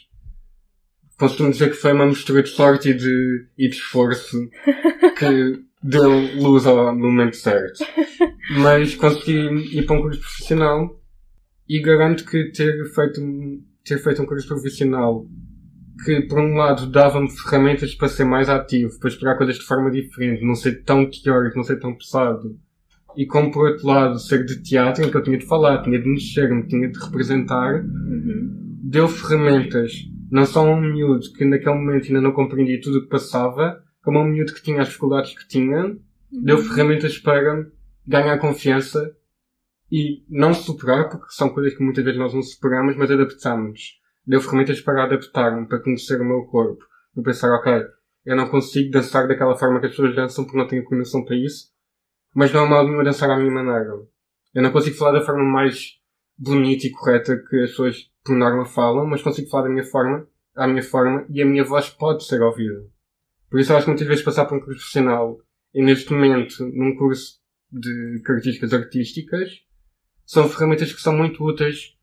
Costumo 1.19 1.50
dizer 1.50 1.71
que 1.71 1.76
foi 1.76 1.93
uma 1.93 2.07
mistura 2.07 2.43
de 2.43 2.49
sorte 2.49 2.90
e 2.90 2.95
de, 2.95 3.49
e 3.59 3.69
de 3.69 3.75
esforço 3.75 4.49
que 5.20 5.60
deu 5.82 6.10
luz 6.36 6.66
ao 6.66 6.94
no 6.94 7.06
momento 7.06 7.36
certo. 7.36 7.84
Mas 8.58 8.94
consegui 8.96 9.78
ir 9.78 9.86
para 9.86 9.96
um 9.96 10.02
curso 10.02 10.20
profissional 10.20 11.00
e 11.68 11.80
garanto 11.80 12.24
que 12.24 12.50
ter 12.52 12.84
feito, 12.92 13.20
um- 13.20 13.62
ter 13.84 13.98
feito 13.98 14.20
um 14.22 14.26
curso 14.26 14.48
profissional 14.48 15.24
que, 16.04 16.22
por 16.22 16.38
um 16.40 16.54
lado, 16.54 16.86
dava-me 16.90 17.30
ferramentas 17.30 17.94
para 17.94 18.08
ser 18.08 18.24
mais 18.24 18.48
ativo, 18.48 18.98
para 18.98 19.08
explorar 19.10 19.36
coisas 19.36 19.56
de 19.56 19.64
forma 19.64 19.90
diferente, 19.90 20.44
não 20.44 20.54
ser 20.54 20.82
tão 20.82 21.08
teórico, 21.10 21.56
não 21.56 21.64
ser 21.64 21.78
tão 21.78 21.94
pesado. 21.94 22.58
E 23.16 23.26
como, 23.26 23.50
por 23.50 23.68
outro 23.70 23.86
lado, 23.86 24.18
ser 24.18 24.44
de 24.44 24.62
teatro, 24.62 25.04
em 25.04 25.10
que 25.10 25.16
eu 25.16 25.22
tinha 25.22 25.36
de 25.38 25.46
falar, 25.46 25.82
tinha 25.82 26.00
de 26.00 26.08
mexer-me, 26.08 26.66
tinha 26.66 26.88
de 26.90 26.98
representar, 26.98 27.82
Uhum. 27.84 28.78
deu 28.82 29.08
ferramentas, 29.08 29.92
não 30.30 30.46
só 30.46 30.66
a 30.66 30.70
um 30.74 30.80
miúdo 30.80 31.20
que 31.36 31.44
naquele 31.44 31.74
momento 31.74 32.06
ainda 32.06 32.20
não 32.20 32.32
compreendia 32.32 32.80
tudo 32.80 32.98
o 32.98 33.02
que 33.02 33.08
passava, 33.08 33.82
como 34.02 34.21
um 34.21 34.25
miúdo 34.25 34.54
que 34.54 34.62
tinha 34.62 34.83
as 34.83 34.88
dificuldades 34.88 35.37
que 35.37 35.47
tinha, 35.47 35.97
deu 36.30 36.59
ferramentas 36.59 37.19
para 37.19 37.66
ganhar 38.07 38.38
confiança 38.38 39.14
e 39.90 40.25
não 40.28 40.54
superar, 40.54 41.09
porque 41.09 41.33
são 41.33 41.50
coisas 41.50 41.76
que 41.76 41.83
muitas 41.83 42.04
vezes 42.04 42.19
nós 42.19 42.33
não 42.33 42.42
superamos, 42.42 42.97
mas 42.97 43.11
adaptamos. 43.11 44.00
Deu 44.26 44.40
ferramentas 44.40 44.80
para 44.80 45.04
adaptar-me, 45.04 45.66
para 45.66 45.83
conhecer 45.83 46.21
o 46.21 46.25
meu 46.25 46.45
corpo, 46.45 46.85
para 47.14 47.25
pensar, 47.25 47.52
ok, 47.57 47.85
eu 48.25 48.37
não 48.37 48.49
consigo 48.49 48.90
dançar 48.90 49.26
daquela 49.26 49.57
forma 49.57 49.80
que 49.80 49.87
as 49.87 49.92
pessoas 49.92 50.14
dançam 50.14 50.45
porque 50.45 50.59
não 50.59 50.69
tenho 50.69 50.85
coordenação 50.85 51.25
para 51.25 51.37
isso, 51.37 51.69
mas 52.35 52.52
não 52.52 52.64
é 52.64 52.69
mal 52.69 52.85
nenhum 52.85 53.00
a 53.00 53.04
dançar 53.04 53.30
à 53.30 53.37
minha 53.37 53.50
maneira. 53.50 53.90
Eu 54.54 54.62
não 54.62 54.71
consigo 54.71 54.97
falar 54.97 55.19
da 55.19 55.25
forma 55.25 55.42
mais 55.42 55.99
bonita 56.38 56.87
e 56.87 56.90
correta 56.90 57.37
que 57.37 57.57
as 57.62 57.71
pessoas 57.71 58.11
por 58.25 58.37
norma 58.37 58.64
falam, 58.64 59.07
mas 59.07 59.23
consigo 59.23 59.49
falar 59.49 59.64
da 59.64 59.71
minha 59.71 59.85
forma, 59.85 60.26
à 60.54 60.66
minha 60.66 60.83
forma, 60.83 61.26
e 61.28 61.42
a 61.42 61.47
minha 61.47 61.64
voz 61.64 61.90
pode 61.90 62.25
ser 62.25 62.40
ouvida. 62.42 62.87
Por 63.50 63.61
isso 63.61 63.73
eu 63.73 63.76
acho 63.76 63.85
que 63.85 63.90
muitas 63.90 64.07
vezes 64.07 64.25
passar 64.25 64.45
por 64.47 64.57
um 64.57 64.61
curso 64.61 64.78
profissional 64.78 65.38
e 65.75 65.83
neste 65.83 66.12
momento 66.12 66.64
num 66.73 66.95
curso 66.97 67.40
de 67.71 68.23
características 68.25 68.73
artísticas 68.73 69.50
são 70.25 70.49
ferramentas 70.49 70.92
que 70.92 71.00
são 71.00 71.16
muito 71.16 71.45
úteis 71.45 71.97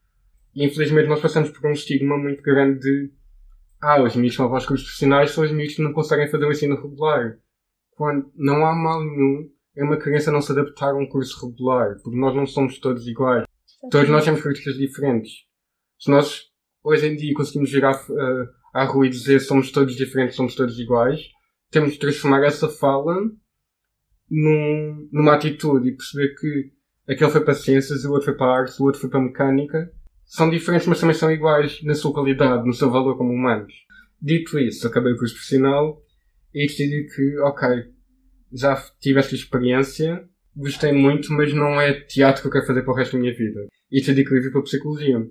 e 0.54 0.66
infelizmente 0.66 1.08
nós 1.08 1.22
passamos 1.22 1.50
por 1.50 1.66
um 1.66 1.72
estigma 1.72 2.18
muito 2.18 2.44
grande 2.44 2.80
de 2.80 3.12
ah, 3.82 4.02
os 4.02 4.16
miúdos 4.16 4.36
que 4.36 4.42
vão 4.42 4.50
para 4.50 4.58
os 4.58 4.66
cursos 4.66 4.86
profissionais 4.86 5.32
são 5.32 5.44
os 5.44 5.52
miúdos 5.52 5.76
que 5.76 5.84
não 5.84 5.94
conseguem 5.94 6.28
fazer 6.28 6.46
o 6.46 6.52
ensino 6.52 6.76
regular. 6.76 7.38
Quando 7.92 8.32
não 8.36 8.66
há 8.66 8.76
mal 8.76 9.04
nenhum 9.04 9.50
em 9.76 9.84
uma 9.84 9.98
criança 9.98 10.32
não 10.32 10.42
se 10.42 10.52
adaptar 10.52 10.92
a 10.92 10.98
um 10.98 11.08
curso 11.08 11.46
regular, 11.46 11.98
porque 12.02 12.18
nós 12.18 12.36
não 12.36 12.48
somos 12.48 12.80
todos 12.80 13.08
iguais. 13.08 13.46
Todos 13.92 14.10
nós 14.10 14.26
temos 14.26 14.42
características 14.42 14.78
diferentes. 14.78 15.32
Se 16.00 16.10
nós 16.10 16.46
hoje 16.84 17.08
em 17.08 17.16
dia 17.16 17.34
conseguimos 17.36 17.72
virar 17.72 17.96
uh, 18.10 18.50
à 18.74 18.84
rua 18.84 19.06
e 19.06 19.10
dizer 19.10 19.40
somos 19.40 19.72
todos 19.72 19.96
diferentes, 19.96 20.36
somos 20.36 20.56
todos 20.56 20.80
iguais, 20.80 21.30
temos 21.70 21.94
de 21.94 22.00
transformar 22.00 22.44
essa 22.46 22.70
fala 22.70 23.16
num, 24.30 25.10
numa 25.12 25.34
atitude 25.34 25.90
e 25.90 25.96
perceber 25.96 26.36
que 26.36 26.72
aquele 27.08 27.32
foi 27.32 27.44
para 27.44 27.54
ciências, 27.54 28.04
o 28.06 28.12
outro 28.12 28.26
foi 28.26 28.36
para 28.36 28.60
artes, 28.60 28.80
o 28.80 28.86
outro 28.86 29.02
foi 29.02 29.10
para 29.10 29.22
mecânica. 29.22 29.92
São 30.26 30.50
diferentes, 30.50 30.88
mas 30.88 31.00
também 31.00 31.16
são 31.16 31.32
iguais 31.32 31.82
na 31.84 31.96
sua 31.96 32.14
qualidade, 32.14 32.66
no 32.66 32.74
seu 32.74 32.92
valor 32.92 33.18
como 33.18 33.32
humanos. 33.32 33.74
Dito 34.22 34.60
isso, 34.60 34.88
acabei 34.88 35.14
o 35.14 35.18
curso 35.18 35.36
profissional 35.36 36.02
e 36.54 36.68
decidi 36.68 37.08
que, 37.14 37.38
ok, 37.40 37.86
já 38.52 38.76
tive 39.00 39.20
esta 39.20 39.36
experiência, 39.36 40.28
gostei 40.56 40.92
muito, 40.92 41.32
mas 41.32 41.54
não 41.54 41.80
é 41.80 41.94
teatro 41.94 42.42
que 42.42 42.48
eu 42.48 42.52
quero 42.52 42.66
fazer 42.66 42.82
para 42.82 42.94
o 42.94 42.96
resto 42.96 43.14
da 43.14 43.20
minha 43.20 43.34
vida. 43.34 43.68
E 43.92 44.00
decidi 44.00 44.26
que 44.26 44.34
eu 44.34 44.42
vir 44.42 44.52
para 44.52 44.60
a 44.60 44.64
psicologia. 44.64 45.26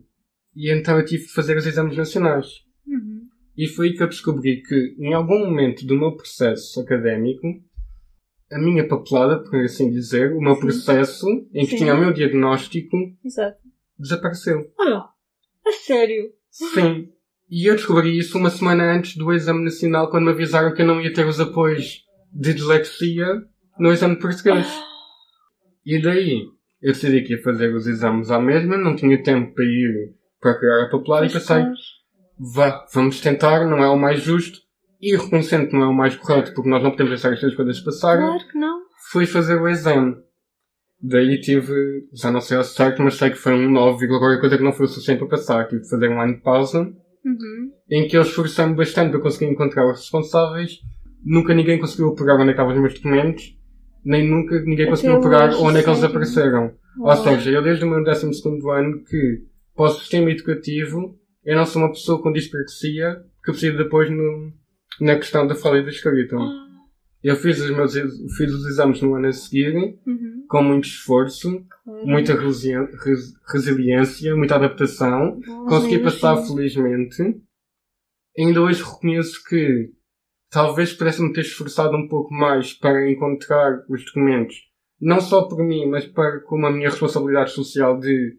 E 0.54 0.72
então 0.72 0.98
eu 0.98 1.04
tive 1.04 1.26
de 1.26 1.32
fazer 1.32 1.56
os 1.56 1.66
exames 1.66 1.96
nacionais. 1.96 2.46
E 3.56 3.66
foi 3.66 3.88
aí 3.88 3.94
que 3.94 4.02
eu 4.02 4.08
descobri 4.08 4.62
que, 4.62 4.94
em 4.98 5.14
algum 5.14 5.38
momento 5.38 5.86
do 5.86 5.96
meu 5.96 6.14
processo 6.14 6.80
académico, 6.80 7.46
a 8.52 8.58
minha 8.58 8.86
papelada, 8.86 9.42
por 9.42 9.58
assim 9.60 9.90
dizer, 9.90 10.32
o 10.32 10.40
meu 10.40 10.54
Sim. 10.54 10.60
processo 10.60 11.26
em 11.52 11.64
que 11.64 11.72
Sim. 11.72 11.76
tinha 11.78 11.94
o 11.94 11.98
meu 11.98 12.12
diagnóstico, 12.12 12.96
Exato. 13.25 13.58
desapareceu. 13.98 14.70
Olha, 14.78 15.04
a 15.66 15.72
sério. 15.72 16.32
Sim. 16.50 17.08
E 17.48 17.66
eu 17.66 17.76
descobri 17.76 18.18
isso 18.18 18.36
uma 18.38 18.50
semana 18.50 18.92
antes 18.92 19.16
do 19.16 19.32
exame 19.32 19.64
nacional, 19.64 20.10
quando 20.10 20.25
me 20.25 20.30
avisaram 20.32 20.75
que 20.75 20.82
eu 20.82 20.86
não 20.86 21.00
ia 21.00 21.12
ter 21.12 21.26
os 21.26 21.40
apoios 21.40 22.04
de 22.32 22.52
dislexia 22.52 23.26
no 23.78 23.92
exame 23.92 24.18
português. 24.18 24.66
E 25.84 26.02
daí, 26.02 26.42
eu 26.82 26.92
decidi 26.92 27.22
que 27.22 27.34
ia 27.34 27.42
fazer 27.42 27.72
os 27.75 27.86
exames 27.86 28.30
à 28.30 28.40
mesma, 28.40 28.76
não 28.76 28.96
tinha 28.96 29.22
tempo 29.22 29.54
para 29.54 29.64
ir 29.64 30.14
para 30.40 30.58
criar 30.58 30.82
a 30.84 30.90
papelada 30.90 31.26
e 31.26 31.32
pensei. 31.32 31.64
Vá, 32.38 32.84
vamos 32.92 33.20
tentar, 33.20 33.64
não 33.68 33.78
é 33.78 33.88
o 33.88 33.98
mais 33.98 34.22
justo, 34.22 34.58
e 35.00 35.16
reconhecendo 35.16 35.68
que 35.68 35.74
não 35.74 35.82
é 35.82 35.86
o 35.88 35.94
mais 35.94 36.16
correto, 36.16 36.52
porque 36.54 36.68
nós 36.70 36.82
não 36.82 36.90
podemos 36.90 37.10
deixar 37.10 37.32
estas 37.32 37.54
coisas 37.54 37.80
passarem, 37.80 38.26
Claro 38.26 38.48
que 38.48 38.58
não. 38.58 38.78
fui 39.10 39.26
fazer 39.26 39.60
o 39.60 39.68
exame. 39.68 40.16
Daí 41.02 41.38
tive, 41.40 41.72
já 42.14 42.30
não 42.30 42.40
sei 42.40 42.56
ao 42.56 42.64
certo, 42.64 43.02
mas 43.02 43.14
sei 43.16 43.30
que 43.30 43.36
foi 43.36 43.52
um 43.52 43.70
9, 43.70 44.08
qualquer 44.08 44.40
coisa 44.40 44.56
que 44.56 44.64
não 44.64 44.72
foi 44.72 44.86
o 44.86 44.88
suficiente 44.88 45.18
para 45.18 45.28
passar. 45.28 45.68
Tive 45.68 45.82
de 45.82 45.88
fazer 45.90 46.08
um 46.08 46.20
ano 46.20 46.34
de 46.36 46.40
pausa, 46.42 46.80
Uhum. 47.24 47.70
em 47.90 48.06
que 48.08 48.16
eu 48.16 48.22
esforcei-me 48.22 48.74
bastante 48.74 49.10
para 49.10 49.20
conseguir 49.20 49.50
encontrar 49.50 49.84
os 49.90 49.98
responsáveis. 50.00 50.78
Nunca 51.24 51.52
ninguém 51.54 51.78
conseguiu 51.78 52.14
pegar 52.14 52.34
onde 52.34 52.44
é 52.44 52.46
que 52.46 52.50
estavam 52.52 52.72
os 52.72 52.80
meus 52.80 52.94
documentos, 52.94 53.54
nem 54.04 54.26
nunca 54.28 54.58
ninguém 54.60 54.84
Até 54.86 54.90
conseguiu 54.90 55.20
pegar 55.20 55.48
hoje, 55.48 55.58
onde 55.60 55.78
é 55.78 55.82
que 55.82 55.88
eles 55.88 55.98
sério? 56.00 56.14
apareceram. 56.16 56.72
Ou 57.00 57.06
Uau. 57.06 57.16
seja, 57.24 57.50
eu 57.50 57.62
desde 57.62 57.84
o 57.84 57.88
meu 57.90 58.02
12 58.04 58.26
ano 58.72 59.02
que, 59.04 59.42
para 59.74 59.84
o 59.86 59.88
sistema 59.90 60.30
educativo, 60.30 61.18
eu 61.46 61.56
não 61.56 61.64
sou 61.64 61.80
uma 61.82 61.90
pessoa 61.92 62.20
com 62.22 62.32
dispraxia 62.32 63.24
que 63.44 63.52
preciso 63.52 63.76
de 63.76 63.82
apoio 63.84 64.10
no, 64.12 64.52
na 65.00 65.16
questão 65.16 65.46
da 65.46 65.54
fala 65.54 65.78
e 65.78 65.82
da 65.84 65.90
escrita. 65.90 66.36
Ah. 66.36 66.66
Eu 67.22 67.34
fiz 67.36 67.58
os 67.60 67.70
meus 67.70 67.94
fiz 68.36 68.52
os 68.52 68.66
exames 68.66 69.00
no 69.00 69.14
ano 69.14 69.28
a 69.28 69.32
seguir, 69.32 69.74
Uhum. 70.06 70.44
com 70.48 70.62
muito 70.62 70.84
esforço, 70.84 71.64
Claro. 71.84 72.06
muita 72.06 72.34
res- 72.34 73.32
resiliência, 73.52 74.36
muita 74.36 74.56
adaptação. 74.56 75.40
Consegui 75.68 76.00
passar 76.00 76.36
felizmente. 76.44 77.22
Ainda 78.38 78.60
hoje 78.62 78.82
reconheço 78.82 79.42
que 79.48 79.90
talvez 80.50 80.92
pudesse-me 80.92 81.32
ter 81.32 81.40
esforçado 81.40 81.96
um 81.96 82.06
pouco 82.08 82.32
mais 82.34 82.72
para 82.74 83.10
encontrar 83.10 83.82
os 83.88 84.04
documentos. 84.04 84.56
Não 85.00 85.20
só 85.20 85.42
por 85.48 85.58
mim, 85.64 85.86
mas 85.86 86.04
para 86.06 86.40
como 86.40 86.66
a 86.66 86.70
minha 86.72 86.88
responsabilidade 86.90 87.50
social 87.52 87.98
de 87.98 88.38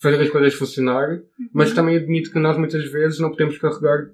fazer 0.00 0.20
as 0.22 0.30
coisas 0.30 0.54
funcionar. 0.54 1.08
Uhum. 1.10 1.20
Mas 1.52 1.72
também 1.74 1.96
admito 1.96 2.30
que 2.32 2.38
nós 2.38 2.56
muitas 2.56 2.84
vezes 2.90 3.18
não 3.20 3.30
podemos 3.30 3.58
carregar 3.58 4.08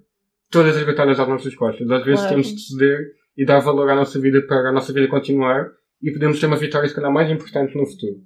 todas 0.51 0.77
as 0.77 0.85
batalhas 0.85 1.19
às 1.21 1.29
nossas 1.29 1.55
costas. 1.55 1.91
Às 1.91 2.05
vezes 2.05 2.21
Claro. 2.21 2.35
temos 2.37 2.55
de 2.55 2.61
ceder 2.61 3.01
e 3.37 3.45
dar 3.45 3.61
valor 3.61 3.89
à 3.91 3.95
nossa 3.95 4.19
vida 4.21 4.41
para 4.47 4.69
a 4.71 4.73
nossa 4.73 4.93
vida 4.93 5.09
continuar 5.09 5.71
e 6.03 6.11
podemos 6.13 6.39
ter 6.41 6.47
uma 6.47 6.57
vitória 6.57 6.89
se 6.89 6.95
calhar 6.95 7.13
mais 7.13 7.31
importante 7.31 7.77
no 7.77 7.87
futuro. 7.87 8.17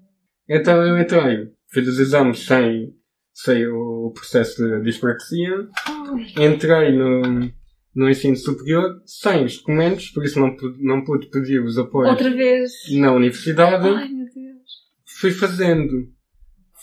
Então 0.48 0.82
eu 0.84 0.98
entrei, 0.98 1.48
fiz 1.70 1.86
os 1.88 1.98
exames 2.00 2.40
sem, 2.44 2.92
sem 3.32 3.66
o 3.66 4.12
processo 4.14 4.62
de 4.62 4.82
dispraxia, 4.82 5.68
entrei 6.38 6.92
no, 6.92 7.50
no 7.94 8.08
ensino 8.10 8.36
superior 8.36 9.00
sem 9.06 9.44
os 9.44 9.58
documentos, 9.58 10.10
por 10.10 10.24
isso 10.24 10.38
não 10.40 10.56
pude, 10.56 10.82
não 10.82 11.04
pude 11.04 11.28
pedir 11.28 11.62
os 11.62 11.78
apoios 11.78 12.10
Outra 12.10 12.30
vez. 12.30 12.70
na 12.98 13.12
universidade 13.12 13.88
Ai, 13.88 14.08
meu 14.08 14.26
Deus. 14.26 14.70
fui 15.20 15.30
fazendo. 15.30 15.92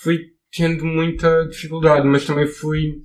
Fui 0.02 0.20
tendo 0.52 0.86
muita 0.86 1.48
dificuldade, 1.48 2.08
mas 2.08 2.26
também 2.26 2.48
fui. 2.48 3.02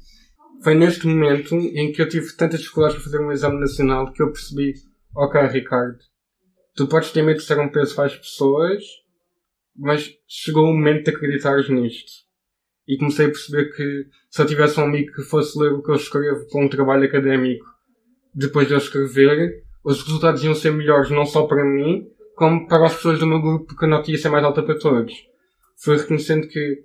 Foi 0.62 0.74
neste 0.74 1.06
momento 1.06 1.54
em 1.54 1.92
que 1.92 2.00
eu 2.00 2.08
tive 2.08 2.36
tantas 2.36 2.60
dificuldades 2.60 2.96
para 2.96 3.04
fazer 3.04 3.20
um 3.20 3.32
exame 3.32 3.60
nacional 3.60 4.12
que 4.12 4.22
eu 4.22 4.32
percebi: 4.32 4.74
ok, 5.14 5.40
Ricardo, 5.48 5.98
tu 6.74 6.86
podes 6.86 7.10
ter 7.10 7.22
medo 7.22 7.38
de 7.38 7.44
ser 7.44 7.58
um 7.58 7.70
peso 7.70 7.94
para 7.94 8.06
as 8.06 8.16
pessoas, 8.16 8.82
mas 9.76 10.10
chegou 10.26 10.64
o 10.64 10.74
momento 10.74 11.04
de 11.04 11.10
acreditares 11.10 11.68
nisto. 11.68 12.10
E 12.86 12.96
comecei 12.96 13.26
a 13.26 13.30
perceber 13.30 13.70
que 13.76 14.06
se 14.30 14.42
eu 14.42 14.46
tivesse 14.46 14.80
um 14.80 14.84
amigo 14.84 15.12
que 15.12 15.22
fosse 15.22 15.58
ler 15.58 15.72
o 15.72 15.82
que 15.82 15.90
eu 15.90 15.96
escrevo 15.96 16.48
para 16.48 16.60
um 16.60 16.68
trabalho 16.68 17.04
académico 17.04 17.64
depois 18.34 18.66
de 18.66 18.74
eu 18.74 18.78
escrever, 18.78 19.62
os 19.84 20.02
resultados 20.02 20.42
iam 20.42 20.54
ser 20.54 20.72
melhores 20.72 21.10
não 21.10 21.24
só 21.24 21.46
para 21.46 21.64
mim, 21.64 22.08
como 22.34 22.66
para 22.66 22.86
as 22.86 22.94
pessoas 22.96 23.18
do 23.18 23.26
meu 23.26 23.40
grupo, 23.40 23.66
porque 23.66 23.84
a 23.84 23.88
nota 23.88 24.10
ia 24.10 24.18
ser 24.18 24.30
mais 24.30 24.44
alta 24.44 24.62
para 24.62 24.78
todos. 24.78 25.12
Foi 25.76 25.96
reconhecendo 25.96 26.48
que 26.48 26.84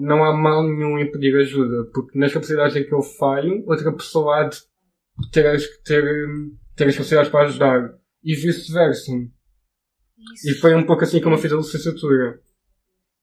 não 0.00 0.24
há 0.24 0.36
mal 0.36 0.62
nenhum 0.62 0.98
em 0.98 1.10
pedir 1.10 1.36
ajuda, 1.36 1.90
porque 1.92 2.18
nas 2.18 2.32
capacidades 2.32 2.76
em 2.76 2.84
que 2.84 2.92
eu 2.94 3.02
falho, 3.02 3.62
outra 3.66 3.92
pessoa 3.92 4.40
há 4.40 4.48
de 4.48 4.58
ter 5.32 5.46
as, 5.46 5.66
ter, 5.84 6.02
ter 6.76 6.88
as 6.88 6.94
capacidades 6.96 7.30
para 7.30 7.44
ajudar. 7.46 7.94
E 8.22 8.34
vice-versa. 8.34 9.12
E 10.46 10.52
foi 10.54 10.74
um 10.74 10.84
pouco 10.84 11.02
assim 11.04 11.20
como 11.20 11.34
eu 11.34 11.38
fiz 11.38 11.52
a 11.52 11.56
licenciatura. 11.56 12.40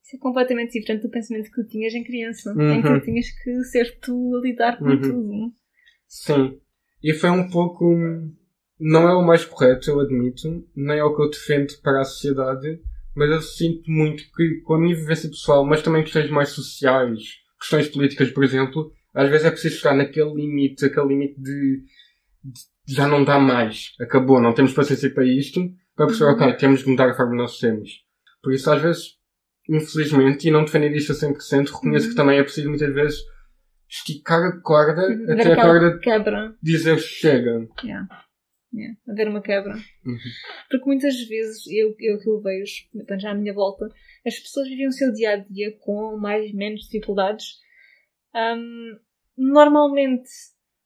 Isso 0.02 0.16
é 0.16 0.18
completamente 0.18 0.72
diferente 0.72 1.02
do 1.02 1.10
pensamento 1.10 1.50
que 1.50 1.62
tu 1.62 1.68
tinhas 1.68 1.94
em 1.94 2.02
criança, 2.02 2.50
em 2.52 2.82
que 2.82 2.88
Uhum. 2.88 3.00
tinhas 3.00 3.26
que 3.30 3.62
ser 3.64 3.98
tu 4.00 4.36
a 4.36 4.40
lidar 4.40 4.78
com 4.78 4.86
Uhum. 4.86 5.00
tudo. 5.00 5.52
Sim. 6.08 6.58
E 7.02 7.12
foi 7.12 7.30
um 7.30 7.48
pouco. 7.48 7.84
Não 8.80 9.08
é 9.08 9.14
o 9.14 9.24
mais 9.26 9.44
correto, 9.44 9.90
eu 9.90 10.00
admito. 10.00 10.66
Nem 10.74 10.98
é 10.98 11.04
o 11.04 11.14
que 11.14 11.22
eu 11.22 11.30
defendo 11.30 11.72
para 11.82 12.00
a 12.00 12.04
sociedade. 12.04 12.80
Mas 13.18 13.30
eu 13.30 13.42
sinto 13.42 13.90
muito 13.90 14.22
que, 14.34 14.60
com 14.64 14.74
a 14.74 14.80
minha 14.80 14.94
vivência 14.94 15.28
pessoal, 15.28 15.64
mas 15.66 15.82
também 15.82 16.02
questões 16.04 16.30
mais 16.30 16.50
sociais, 16.50 17.18
questões 17.60 17.88
políticas, 17.88 18.30
por 18.30 18.44
exemplo, 18.44 18.92
às 19.14 19.28
vezes 19.28 19.46
é 19.46 19.50
preciso 19.50 19.74
estar 19.76 19.94
naquele 19.94 20.32
limite, 20.34 20.84
aquele 20.84 21.08
limite 21.08 21.40
de, 21.40 21.82
de 22.44 22.94
já 22.94 23.08
não 23.08 23.24
dá 23.24 23.38
mais. 23.38 23.92
Acabou, 24.00 24.40
não 24.40 24.52
temos 24.54 24.72
paciência 24.72 25.12
para 25.12 25.24
isto. 25.26 25.60
Para 25.96 26.06
perceber, 26.06 26.30
Uhum. 26.30 26.36
ok, 26.36 26.52
temos 26.56 26.80
de 26.84 26.88
mudar 26.90 27.10
a 27.10 27.14
forma 27.14 27.32
que 27.32 27.38
nós 27.38 27.58
temos. 27.58 27.90
Por 28.40 28.52
isso, 28.52 28.70
às 28.70 28.80
vezes, 28.80 29.02
infelizmente, 29.68 30.46
e 30.46 30.50
não 30.52 30.64
defender 30.64 30.94
isto 30.94 31.10
a 31.12 31.14
100%, 31.16 31.70
reconheço 31.74 32.04
Uhum. 32.06 32.10
que 32.12 32.16
também 32.16 32.38
é 32.38 32.42
preciso 32.42 32.68
muitas 32.68 32.94
vezes 32.94 33.18
esticar 33.90 34.40
a 34.44 34.60
corda 34.60 35.02
até 35.32 35.52
a 35.52 35.56
corda 35.56 35.98
quebra. 35.98 36.54
dizer 36.62 36.98
chega. 36.98 37.66
Yeah. 37.82 38.06
Yeah. 38.74 38.96
Haver 39.08 39.28
uma 39.28 39.40
quebra. 39.40 39.74
Uhum. 40.04 40.18
Porque 40.70 40.84
muitas 40.86 41.14
vezes, 41.26 41.66
eu, 41.68 41.94
eu 41.98 42.18
que 42.18 42.28
eu 42.28 42.40
vejo, 42.40 42.72
portanto, 42.92 43.20
já 43.20 43.30
à 43.30 43.34
minha 43.34 43.54
volta, 43.54 43.88
as 44.26 44.38
pessoas 44.38 44.68
vivem 44.68 44.86
o 44.88 44.92
seu 44.92 45.12
dia 45.12 45.30
a 45.32 45.36
dia 45.36 45.72
com 45.78 46.18
mais 46.18 46.52
menos 46.52 46.82
dificuldades. 46.82 47.46
Ahm, 48.34 48.98
normalmente, 49.36 50.28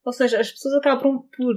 ou 0.04 0.12
seja, 0.12 0.38
as 0.40 0.50
pessoas 0.52 0.74
acabam 0.74 1.28
por. 1.36 1.54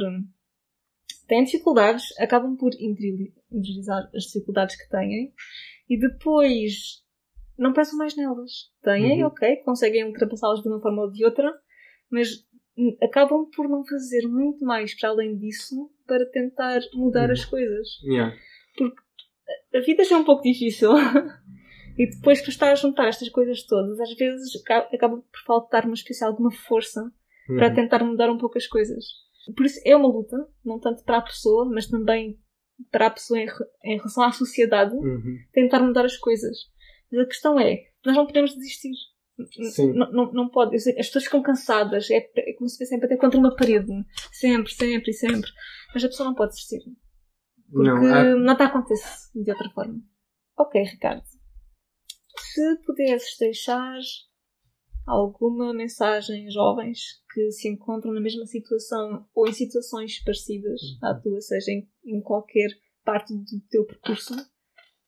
têm 1.27 1.43
dificuldades, 1.43 2.03
acabam 2.19 2.55
por 2.57 2.71
interi- 2.79 3.33
interiorizar 3.51 4.09
as 4.15 4.23
dificuldades 4.23 4.75
que 4.75 4.89
têm 4.89 5.33
e 5.89 5.99
depois 5.99 7.03
não 7.57 7.71
pensam 7.73 7.97
mais 7.97 8.15
nelas. 8.15 8.71
Têm, 8.81 9.21
Uhum. 9.21 9.27
ok, 9.27 9.57
conseguem 9.57 10.05
ultrapassá-las 10.05 10.61
de 10.61 10.67
uma 10.69 10.81
forma 10.81 11.03
ou 11.03 11.11
de 11.11 11.23
outra, 11.23 11.51
mas 12.09 12.29
acabam 13.01 13.45
por 13.55 13.67
não 13.69 13.85
fazer 13.85 14.27
muito 14.27 14.63
mais 14.65 14.93
para 14.99 15.09
além 15.09 15.37
disso 15.37 15.89
para 16.05 16.25
tentar 16.29 16.79
mudar 16.93 17.27
Uhum. 17.27 17.31
as 17.33 17.45
coisas. 17.45 17.87
Yeah. 18.03 18.35
A 19.73 19.79
vida 19.79 20.03
já 20.03 20.15
é 20.15 20.19
um 20.19 20.23
pouco 20.25 20.43
difícil. 20.43 20.91
e 21.97 22.09
depois 22.09 22.41
que 22.41 22.49
estás 22.49 22.71
a 22.79 22.81
juntar 22.81 23.07
estas 23.07 23.29
coisas 23.29 23.63
todas, 23.65 23.99
às 23.99 24.13
vezes 24.15 24.55
aca- 24.61 24.89
acaba 24.93 25.17
por 25.17 25.39
faltar 25.45 25.85
uma 25.85 25.93
espécie 25.93 26.23
alguma 26.23 26.51
força 26.51 27.11
para 27.47 27.69
Uhum. 27.69 27.75
tentar 27.75 28.03
mudar 28.03 28.29
um 28.29 28.37
pouco 28.37 28.57
as 28.57 28.67
coisas. 28.67 29.05
Por 29.55 29.65
isso 29.65 29.79
é 29.85 29.95
uma 29.95 30.07
luta, 30.07 30.35
não 30.63 30.79
tanto 30.79 31.03
para 31.03 31.17
a 31.17 31.21
pessoa, 31.21 31.65
mas 31.71 31.85
também 31.87 32.39
para 32.91 33.05
a 33.07 33.11
pessoa 33.11 33.39
em, 33.39 33.47
em 33.83 33.97
relação 33.97 34.23
à 34.23 34.31
sociedade, 34.31 34.95
Uhum. 34.95 35.37
tentar 35.53 35.79
mudar 35.79 36.03
as 36.05 36.17
coisas. 36.17 36.57
Mas 37.11 37.21
a 37.21 37.25
questão 37.27 37.59
é, 37.59 37.83
nós 38.05 38.15
não 38.15 38.25
podemos 38.25 38.53
desistir. 38.55 38.91
Sim. 39.71 39.91
Não, 39.93 40.31
não, 40.31 40.49
pode. 40.49 40.75
As 40.75 40.83
pessoas 40.83 41.25
ficam 41.25 41.41
cansadas, 41.41 42.09
é, 42.09 42.29
é 42.37 42.53
como 42.53 42.69
se 42.69 42.77
fosse 42.77 42.89
sempre 42.89 43.05
até 43.07 43.17
contra 43.17 43.37
uma 43.39 43.55
parede. 43.55 43.91
Sempre, 44.31 44.73
sempre, 44.73 45.11
sempre. 45.13 45.49
Mas 45.93 46.03
a 46.03 46.07
pessoa 46.07 46.29
não 46.29 46.35
pode 46.35 46.51
desistir. 46.51 46.79
Porque 47.69 47.89
Não, 47.89 48.13
há- 48.13 48.35
nada 48.35 48.65
acontece 48.65 49.29
de 49.35 49.51
outra 49.51 49.69
forma. 49.71 50.01
Ok, 50.57 50.81
Ricardo. 50.83 51.23
Se 52.53 52.77
pudesses 52.85 53.37
deixar 53.37 53.97
alguma 55.05 55.73
mensagem 55.73 56.49
jovens 56.49 57.21
que 57.33 57.51
se 57.51 57.67
encontram 57.67 58.13
na 58.13 58.21
mesma 58.21 58.45
situação 58.45 59.27
ou 59.35 59.47
em 59.47 59.53
situações 59.53 60.23
parecidas 60.23 60.79
à 61.03 61.13
tua, 61.13 61.41
seja 61.41 61.71
em, 61.71 61.89
em 62.05 62.21
qualquer 62.21 62.69
parte 63.03 63.33
do 63.33 63.59
teu 63.69 63.85
percurso, 63.85 64.33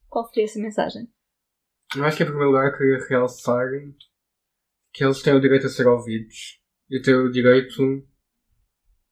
qual 0.09 0.27
seria 0.27 0.43
essa 0.45 0.59
mensagem? 0.59 1.07
eu 1.95 2.03
acho 2.03 2.17
que 2.17 2.23
em 2.23 2.25
primeiro 2.25 2.51
lugar 2.51 2.77
queria 2.77 2.99
realçar 3.07 3.65
que 4.97 5.03
eles 5.03 5.21
têm 5.21 5.35
o 5.35 5.39
direito 5.39 5.67
a 5.67 5.69
ser 5.69 5.85
ouvidos 5.85 6.59
e 6.89 6.99
têm 6.99 7.13
o 7.13 7.29
direito 7.29 8.03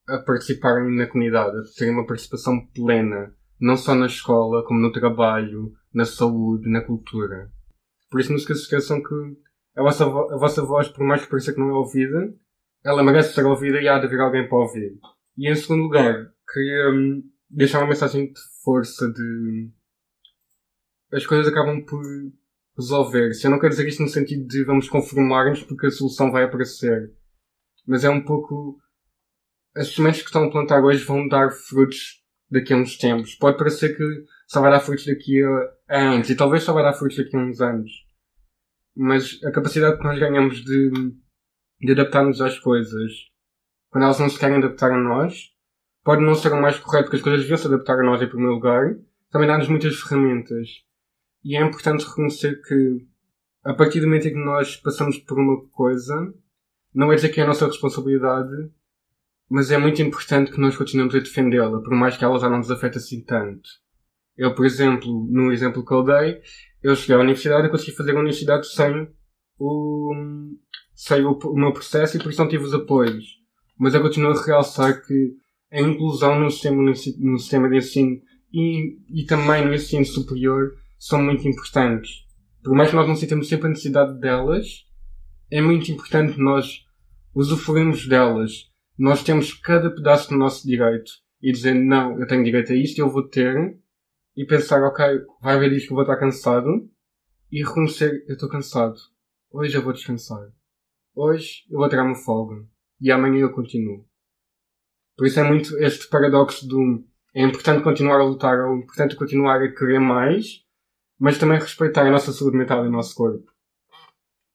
a 0.08 0.18
participarem 0.18 0.96
na 0.96 1.06
comunidade, 1.06 1.56
a 1.58 1.62
terem 1.78 1.94
uma 1.94 2.08
participação 2.08 2.66
plena, 2.74 3.36
não 3.60 3.78
só 3.78 3.94
na 3.94 4.08
escola, 4.08 4.66
como 4.66 4.80
no 4.80 4.92
trabalho, 4.92 5.72
na 5.94 6.04
saúde, 6.04 6.68
na 6.72 6.82
cultura. 6.82 7.52
Por 8.10 8.20
isso 8.20 8.32
não 8.32 8.40
se 8.40 8.52
esqueçam 8.52 9.02
que 9.04 9.14
a 9.76 9.84
vossa, 9.84 10.06
vo- 10.06 10.34
a 10.34 10.38
vossa 10.38 10.64
voz, 10.64 10.88
por 10.88 11.06
mais 11.06 11.22
que 11.22 11.30
pareça 11.30 11.54
que 11.54 11.60
não 11.60 11.70
é 11.70 11.74
ouvida, 11.74 12.34
ela 12.84 13.04
merece 13.04 13.34
ser 13.34 13.46
ouvida 13.46 13.80
e 13.80 13.88
há 13.88 14.00
de 14.00 14.08
haver 14.08 14.20
alguém 14.22 14.48
para 14.50 14.58
ouvir. 14.58 15.00
E 15.38 15.48
em 15.48 15.56
segundo 15.56 15.84
lugar, 15.84 16.32
queria 16.52 16.90
hum, 16.94 17.24
deixar 17.48 17.80
uma 17.80 17.90
mensagem 17.90 18.34
de 18.34 18.40
força 18.64 19.08
de 19.12 19.70
as 21.12 21.26
coisas 21.28 21.48
acabam 21.48 21.86
por 21.86 22.02
resolver-se. 22.78 23.46
Eu 23.46 23.52
não 23.52 23.60
quero 23.60 23.72
dizer 23.72 23.88
isto 23.88 24.02
no 24.02 24.10
sentido 24.10 24.46
de 24.48 24.64
vamos 24.64 24.90
conformar-nos 24.90 25.64
porque 25.64 25.88
a 25.88 25.92
solução 25.92 26.32
vai 26.32 26.44
aparecer. 26.44 27.14
Mas 27.88 28.04
é 28.04 28.10
um 28.10 28.24
pouco. 28.24 28.78
As 29.76 29.94
sementes 29.94 30.22
que 30.22 30.28
estão 30.28 30.46
a 30.46 30.52
plantar 30.52 30.84
hoje 30.84 31.04
vão 31.04 31.28
dar 31.28 31.52
frutos 31.52 32.24
daqui 32.50 32.74
a 32.74 32.78
uns 32.78 32.98
tempos. 32.98 33.36
Pode 33.36 33.58
parecer 33.58 33.96
que 33.96 34.04
só 34.48 34.62
vai 34.62 34.72
dar 34.72 34.80
frutos 34.80 35.06
daqui 35.06 35.44
a 35.44 35.76
a 35.88 36.00
anos 36.00 36.30
e 36.30 36.36
talvez 36.36 36.64
só 36.64 36.74
vai 36.74 36.84
dar 36.84 36.94
frutos 36.94 37.18
daqui 37.18 37.36
a 37.36 37.40
uns 37.40 37.62
anos. 37.62 37.92
Mas 38.96 39.44
a 39.44 39.52
capacidade 39.52 39.98
que 39.98 40.04
nós 40.04 40.20
ganhamos 40.20 40.64
de, 40.64 40.92
de 41.80 41.92
adaptarmos 41.92 42.42
às 42.42 42.58
coisas 42.60 43.12
quando 43.90 44.06
elas 44.06 44.20
não 44.20 44.30
se 44.30 44.40
querem 44.40 44.58
adaptar 44.58 44.92
a 44.92 44.98
nós 44.98 45.54
pode 46.04 46.24
não 46.24 46.36
ser 46.36 46.54
o 46.54 46.62
mais 46.62 46.78
correto 46.80 47.06
porque 47.06 47.18
as 47.18 47.22
coisas 47.22 47.42
deviam 47.42 47.58
se 47.58 47.68
adaptar 47.68 48.00
a 48.00 48.04
nós 48.04 48.22
em 48.22 48.28
primeiro 48.28 48.54
lugar. 48.54 48.96
Também 49.32 49.48
dá-nos 49.48 49.68
muitas 49.68 49.96
ferramentas. 50.00 50.85
E 51.46 51.56
é 51.56 51.62
importante 51.62 52.04
reconhecer 52.04 52.60
que 52.64 53.06
a 53.64 53.72
partir 53.76 54.00
do 54.00 54.08
momento 54.08 54.28
em 54.28 54.32
que 54.32 54.44
nós 54.44 54.76
passamos 54.78 55.20
por 55.20 55.38
uma 55.40 55.64
coisa, 55.68 56.34
não 56.92 57.12
é 57.12 57.16
dizer 57.16 57.30
que 57.30 57.40
é 57.40 57.44
a 57.44 57.48
nossa 57.48 57.68
responsabilidade, 57.68 58.72
mas 59.48 59.70
é 59.70 59.78
muito 59.78 60.02
importante 60.02 60.52
que 60.52 60.60
nós 60.60 60.76
continuemos 60.76 61.14
a 61.14 61.20
defendê-la, 61.20 61.80
por 61.82 61.94
mais 61.94 62.18
que 62.18 62.26
ela 62.26 62.40
já 62.40 62.50
não 62.50 62.58
nos 62.58 62.72
afete 62.72 62.98
assim 62.98 63.24
tanto. 63.24 63.70
Eu, 64.36 64.56
por 64.56 64.66
exemplo, 64.66 65.28
no 65.30 65.52
exemplo 65.52 65.86
que 65.86 65.94
eu 65.94 66.04
dei, 66.04 66.42
eu 66.82 66.96
cheguei 66.96 67.16
à 67.16 67.20
universidade 67.20 67.68
e 67.68 67.70
consegui 67.72 67.92
fazer 67.92 68.16
a 68.16 68.20
universidade 68.20 68.68
sem 68.68 69.08
o, 69.60 70.14
sem 70.96 71.24
o, 71.24 71.32
o 71.32 71.56
meu 71.56 71.72
processo 71.72 72.18
e 72.18 72.20
por 72.20 72.32
isso 72.32 72.42
não 72.42 72.50
tive 72.50 72.64
os 72.64 72.74
apoios. 72.74 73.24
Mas 73.78 73.94
eu 73.94 74.02
continuo 74.02 74.32
a 74.32 74.46
realçar 74.46 75.06
que 75.06 75.36
a 75.72 75.80
inclusão 75.80 76.40
no 76.40 76.50
sistema, 76.50 76.82
no 76.82 77.38
sistema 77.38 77.70
de 77.70 77.78
ensino 77.78 78.20
e, 78.52 78.98
e 79.10 79.26
também 79.26 79.64
no 79.64 79.76
ensino 79.76 80.06
superior 80.06 80.74
são 81.06 81.22
muito 81.22 81.48
importantes. 81.48 82.26
Por 82.64 82.74
mais 82.74 82.90
que 82.90 82.96
nós 82.96 83.08
não 83.08 83.16
sintamos 83.16 83.48
sempre 83.48 83.68
a 83.68 83.70
necessidade 83.70 84.20
delas, 84.20 84.88
é 85.52 85.62
muito 85.62 85.92
importante 85.92 86.40
nós 86.40 86.84
usufruirmos 87.32 88.08
delas. 88.08 88.72
Nós 88.98 89.24
temos 89.24 89.54
cada 89.54 89.94
pedaço 89.94 90.30
do 90.30 90.36
nosso 90.36 90.68
direito 90.68 91.12
e 91.40 91.52
dizer, 91.52 91.76
não, 91.76 92.20
eu 92.20 92.26
tenho 92.26 92.44
direito 92.44 92.74
a 92.74 92.76
isto, 92.76 92.98
eu 92.98 93.08
vou 93.08 93.22
ter, 93.22 93.80
e 94.36 94.46
pensar, 94.48 94.82
ok, 94.82 95.06
vai 95.40 95.56
haver 95.56 95.70
dias 95.70 95.86
que 95.86 95.92
eu 95.92 95.96
vou 95.96 96.02
estar 96.02 96.18
cansado, 96.18 96.90
e 97.52 97.64
reconhecer, 97.64 98.26
eu 98.28 98.34
estou 98.34 98.50
cansado. 98.50 98.96
Hoje 99.52 99.78
eu 99.78 99.84
vou 99.84 99.94
descansar. 99.94 100.52
Hoje 101.14 101.66
eu 101.70 101.78
vou 101.78 101.88
tirar 101.88 102.04
uma 102.04 102.16
folga. 102.16 102.66
E 103.00 103.12
amanhã 103.12 103.42
eu 103.42 103.52
continuo. 103.52 104.08
Por 105.16 105.28
isso 105.28 105.40
é 105.40 105.44
muito 105.44 105.78
este 105.78 106.10
paradoxo 106.10 106.68
do 106.68 107.06
é 107.36 107.44
importante 107.44 107.84
continuar 107.84 108.22
a 108.22 108.24
lutar, 108.24 108.58
é 108.58 108.74
importante 108.74 109.16
continuar 109.16 109.62
a 109.62 109.72
querer 109.72 110.00
mais, 110.00 110.65
mas 111.20 111.38
também 111.38 111.60
respeitar 111.60 112.06
a 112.06 112.12
nossa 112.12 112.32
saúde 112.32 112.58
mental 112.58 112.86
e 112.86 112.88
o 112.88 112.92
nosso 112.92 113.16
corpo. 113.16 113.52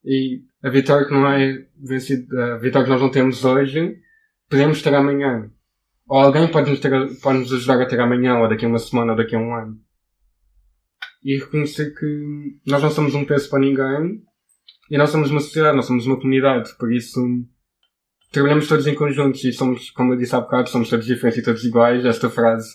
E 0.04 0.42
a 0.62 0.70
vitória 0.70 1.06
que 1.06 1.12
não 1.12 1.26
é 1.30 1.66
vencida, 1.78 2.54
a 2.54 2.58
vitória 2.58 2.86
que 2.86 2.92
nós 2.92 3.00
não 3.00 3.10
temos 3.10 3.44
hoje, 3.44 3.96
podemos 4.48 4.82
ter 4.82 4.94
amanhã. 4.94 5.50
Ou 6.08 6.18
alguém 6.18 6.50
pode 6.50 6.70
nos, 6.70 6.80
ter, 6.80 6.90
pode 7.20 7.38
nos 7.38 7.52
ajudar 7.52 7.80
a 7.80 7.86
ter 7.86 8.00
amanhã, 8.00 8.38
ou 8.38 8.48
daqui 8.48 8.64
a 8.64 8.68
uma 8.68 8.78
semana, 8.78 9.12
ou 9.12 9.18
daqui 9.18 9.36
a 9.36 9.38
um 9.38 9.54
ano. 9.54 9.78
E 11.22 11.38
reconhecer 11.38 11.94
que 11.94 12.60
nós 12.66 12.82
não 12.82 12.90
somos 12.90 13.14
um 13.14 13.24
peso 13.24 13.48
para 13.48 13.60
ninguém, 13.60 14.22
e 14.90 14.98
nós 14.98 15.10
somos 15.10 15.30
uma 15.30 15.40
sociedade, 15.40 15.76
nós 15.76 15.86
somos 15.86 16.06
uma 16.06 16.16
comunidade, 16.16 16.76
por 16.78 16.92
isso 16.92 17.20
trabalhamos 18.32 18.68
todos 18.68 18.86
em 18.86 18.94
conjuntos 18.94 19.44
e 19.44 19.52
somos, 19.52 19.90
como 19.90 20.12
eu 20.12 20.16
disse 20.16 20.34
há 20.34 20.40
bocado, 20.40 20.68
somos 20.68 20.88
todos 20.88 21.06
diferentes 21.06 21.38
e 21.38 21.44
todos 21.44 21.64
iguais. 21.64 22.04
Esta 22.04 22.30
frase, 22.30 22.68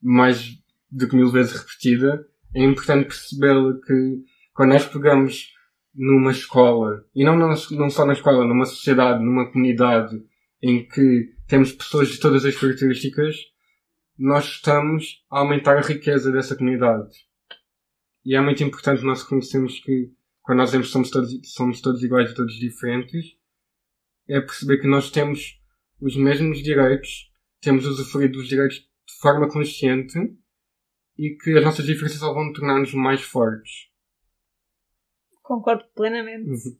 mais 0.00 0.50
do 0.90 1.08
que 1.08 1.16
mil 1.16 1.30
vezes 1.30 1.52
repetida, 1.52 2.24
é 2.54 2.62
importante 2.62 3.06
percebê-la 3.06 3.74
que 3.84 4.24
quando 4.52 4.72
nós 4.72 4.86
pegamos 4.86 5.52
numa 5.94 6.30
escola, 6.30 7.04
e 7.14 7.24
não, 7.24 7.36
não 7.36 7.90
só 7.90 8.06
na 8.06 8.12
escola, 8.12 8.46
numa 8.46 8.64
sociedade, 8.64 9.22
numa 9.22 9.50
comunidade 9.50 10.22
em 10.62 10.86
que 10.86 11.34
temos 11.46 11.72
pessoas 11.72 12.08
de 12.08 12.18
todas 12.18 12.44
as 12.44 12.56
características, 12.56 13.36
nós 14.18 14.44
estamos 14.44 15.24
a 15.30 15.40
aumentar 15.40 15.76
a 15.76 15.82
riqueza 15.82 16.30
dessa 16.30 16.56
comunidade. 16.56 17.10
E 18.24 18.36
é 18.36 18.40
muito 18.40 18.62
importante 18.62 19.02
nós 19.02 19.22
reconhecermos 19.22 19.80
que 19.80 20.12
quando 20.42 20.58
nós 20.58 20.68
dizemos 20.68 20.86
que 20.88 20.92
somos 20.92 21.10
todos, 21.10 21.52
somos 21.52 21.80
todos 21.80 22.02
iguais 22.02 22.30
e 22.30 22.34
todos 22.34 22.54
diferentes, 22.54 23.36
é 24.28 24.40
perceber 24.40 24.78
que 24.78 24.86
nós 24.86 25.10
temos 25.10 25.60
os 26.00 26.16
mesmos 26.16 26.62
direitos, 26.62 27.30
temos 27.60 27.86
usufruído 27.86 28.38
dos 28.38 28.48
direitos 28.48 28.76
de 28.78 29.14
forma 29.20 29.48
consciente 29.48 30.18
e 31.22 31.36
que 31.36 31.56
as 31.56 31.64
nossas 31.64 31.86
diferenças 31.86 32.18
só 32.18 32.34
vão 32.34 32.52
tornar-nos 32.52 32.92
mais 32.94 33.22
fortes. 33.22 33.88
Concordo 35.40 35.84
plenamente. 35.94 36.50
Uhum. 36.50 36.76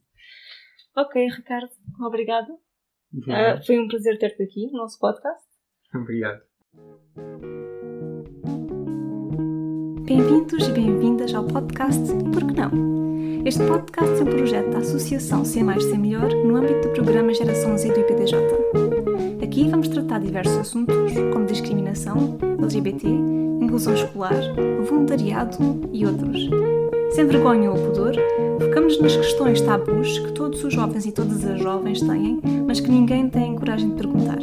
Ok, 0.97 1.29
Ricardo, 1.29 1.69
obrigado. 2.01 2.49
Uhum. 3.13 3.33
Ah, 3.33 3.61
foi 3.65 3.79
um 3.79 3.87
prazer 3.87 4.19
ter-te 4.19 4.43
aqui 4.43 4.67
no 4.67 4.79
nosso 4.79 4.99
podcast. 4.99 5.47
Obrigado. 5.95 6.41
Bem-vindos 10.05 10.67
e 10.67 10.71
bem-vindas 10.73 11.33
ao 11.33 11.47
podcast 11.47 12.03
E 12.11 12.31
Por 12.31 12.45
que 12.45 12.53
Não? 12.53 13.45
Este 13.45 13.65
podcast 13.65 14.19
é 14.19 14.23
um 14.23 14.25
projeto 14.25 14.71
da 14.71 14.79
Associação 14.79 15.45
Ser 15.45 15.63
Mais 15.63 15.83
Ser 15.85 15.97
Melhor 15.97 16.29
no 16.29 16.57
âmbito 16.57 16.89
do 16.89 16.93
programa 16.93 17.33
Geração 17.33 17.77
Z 17.77 17.93
do 17.93 17.99
IPDJ. 18.01 18.37
Aqui 19.41 19.69
vamos 19.69 19.87
tratar 19.87 20.19
diversos 20.19 20.57
assuntos, 20.57 21.13
como 21.31 21.45
discriminação, 21.45 22.37
LGBT, 22.59 23.42
inclusão 23.73 23.95
escolar, 23.95 24.35
voluntariado 24.87 25.57
e 25.91 26.05
outros. 26.05 26.47
Sem 27.13 27.25
vergonha 27.25 27.71
ou 27.71 27.75
pudor, 27.75 28.13
focamos 28.59 29.01
nas 29.01 29.15
questões 29.15 29.61
tabus 29.61 30.19
que 30.19 30.31
todos 30.31 30.63
os 30.63 30.71
jovens 30.71 31.07
e 31.07 31.11
todas 31.11 31.43
as 31.43 31.59
jovens 31.59 31.99
têm, 31.99 32.39
mas 32.67 32.79
que 32.79 32.91
ninguém 32.91 33.27
tem 33.29 33.55
coragem 33.55 33.89
de 33.89 33.95
perguntar. 33.95 34.37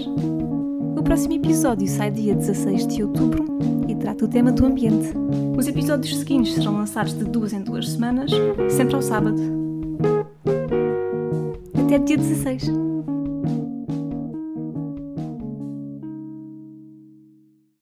O 0.96 1.02
próximo 1.02 1.34
episódio 1.34 1.86
sai 1.86 2.10
dia 2.10 2.34
16 2.34 2.88
de 2.88 3.04
outubro 3.04 3.44
e 3.86 3.94
trata 3.94 4.24
o 4.24 4.28
tema 4.28 4.50
do 4.50 4.66
ambiente. 4.66 5.12
Os 5.56 5.68
episódios 5.68 6.18
seguintes 6.18 6.54
serão 6.54 6.78
lançados 6.78 7.16
de 7.16 7.24
duas 7.24 7.52
em 7.52 7.62
duas 7.62 7.88
semanas, 7.88 8.32
sempre 8.68 8.96
ao 8.96 9.02
sábado. 9.02 9.40
Até 11.84 11.98
dia 11.98 12.16
16. 12.16 12.79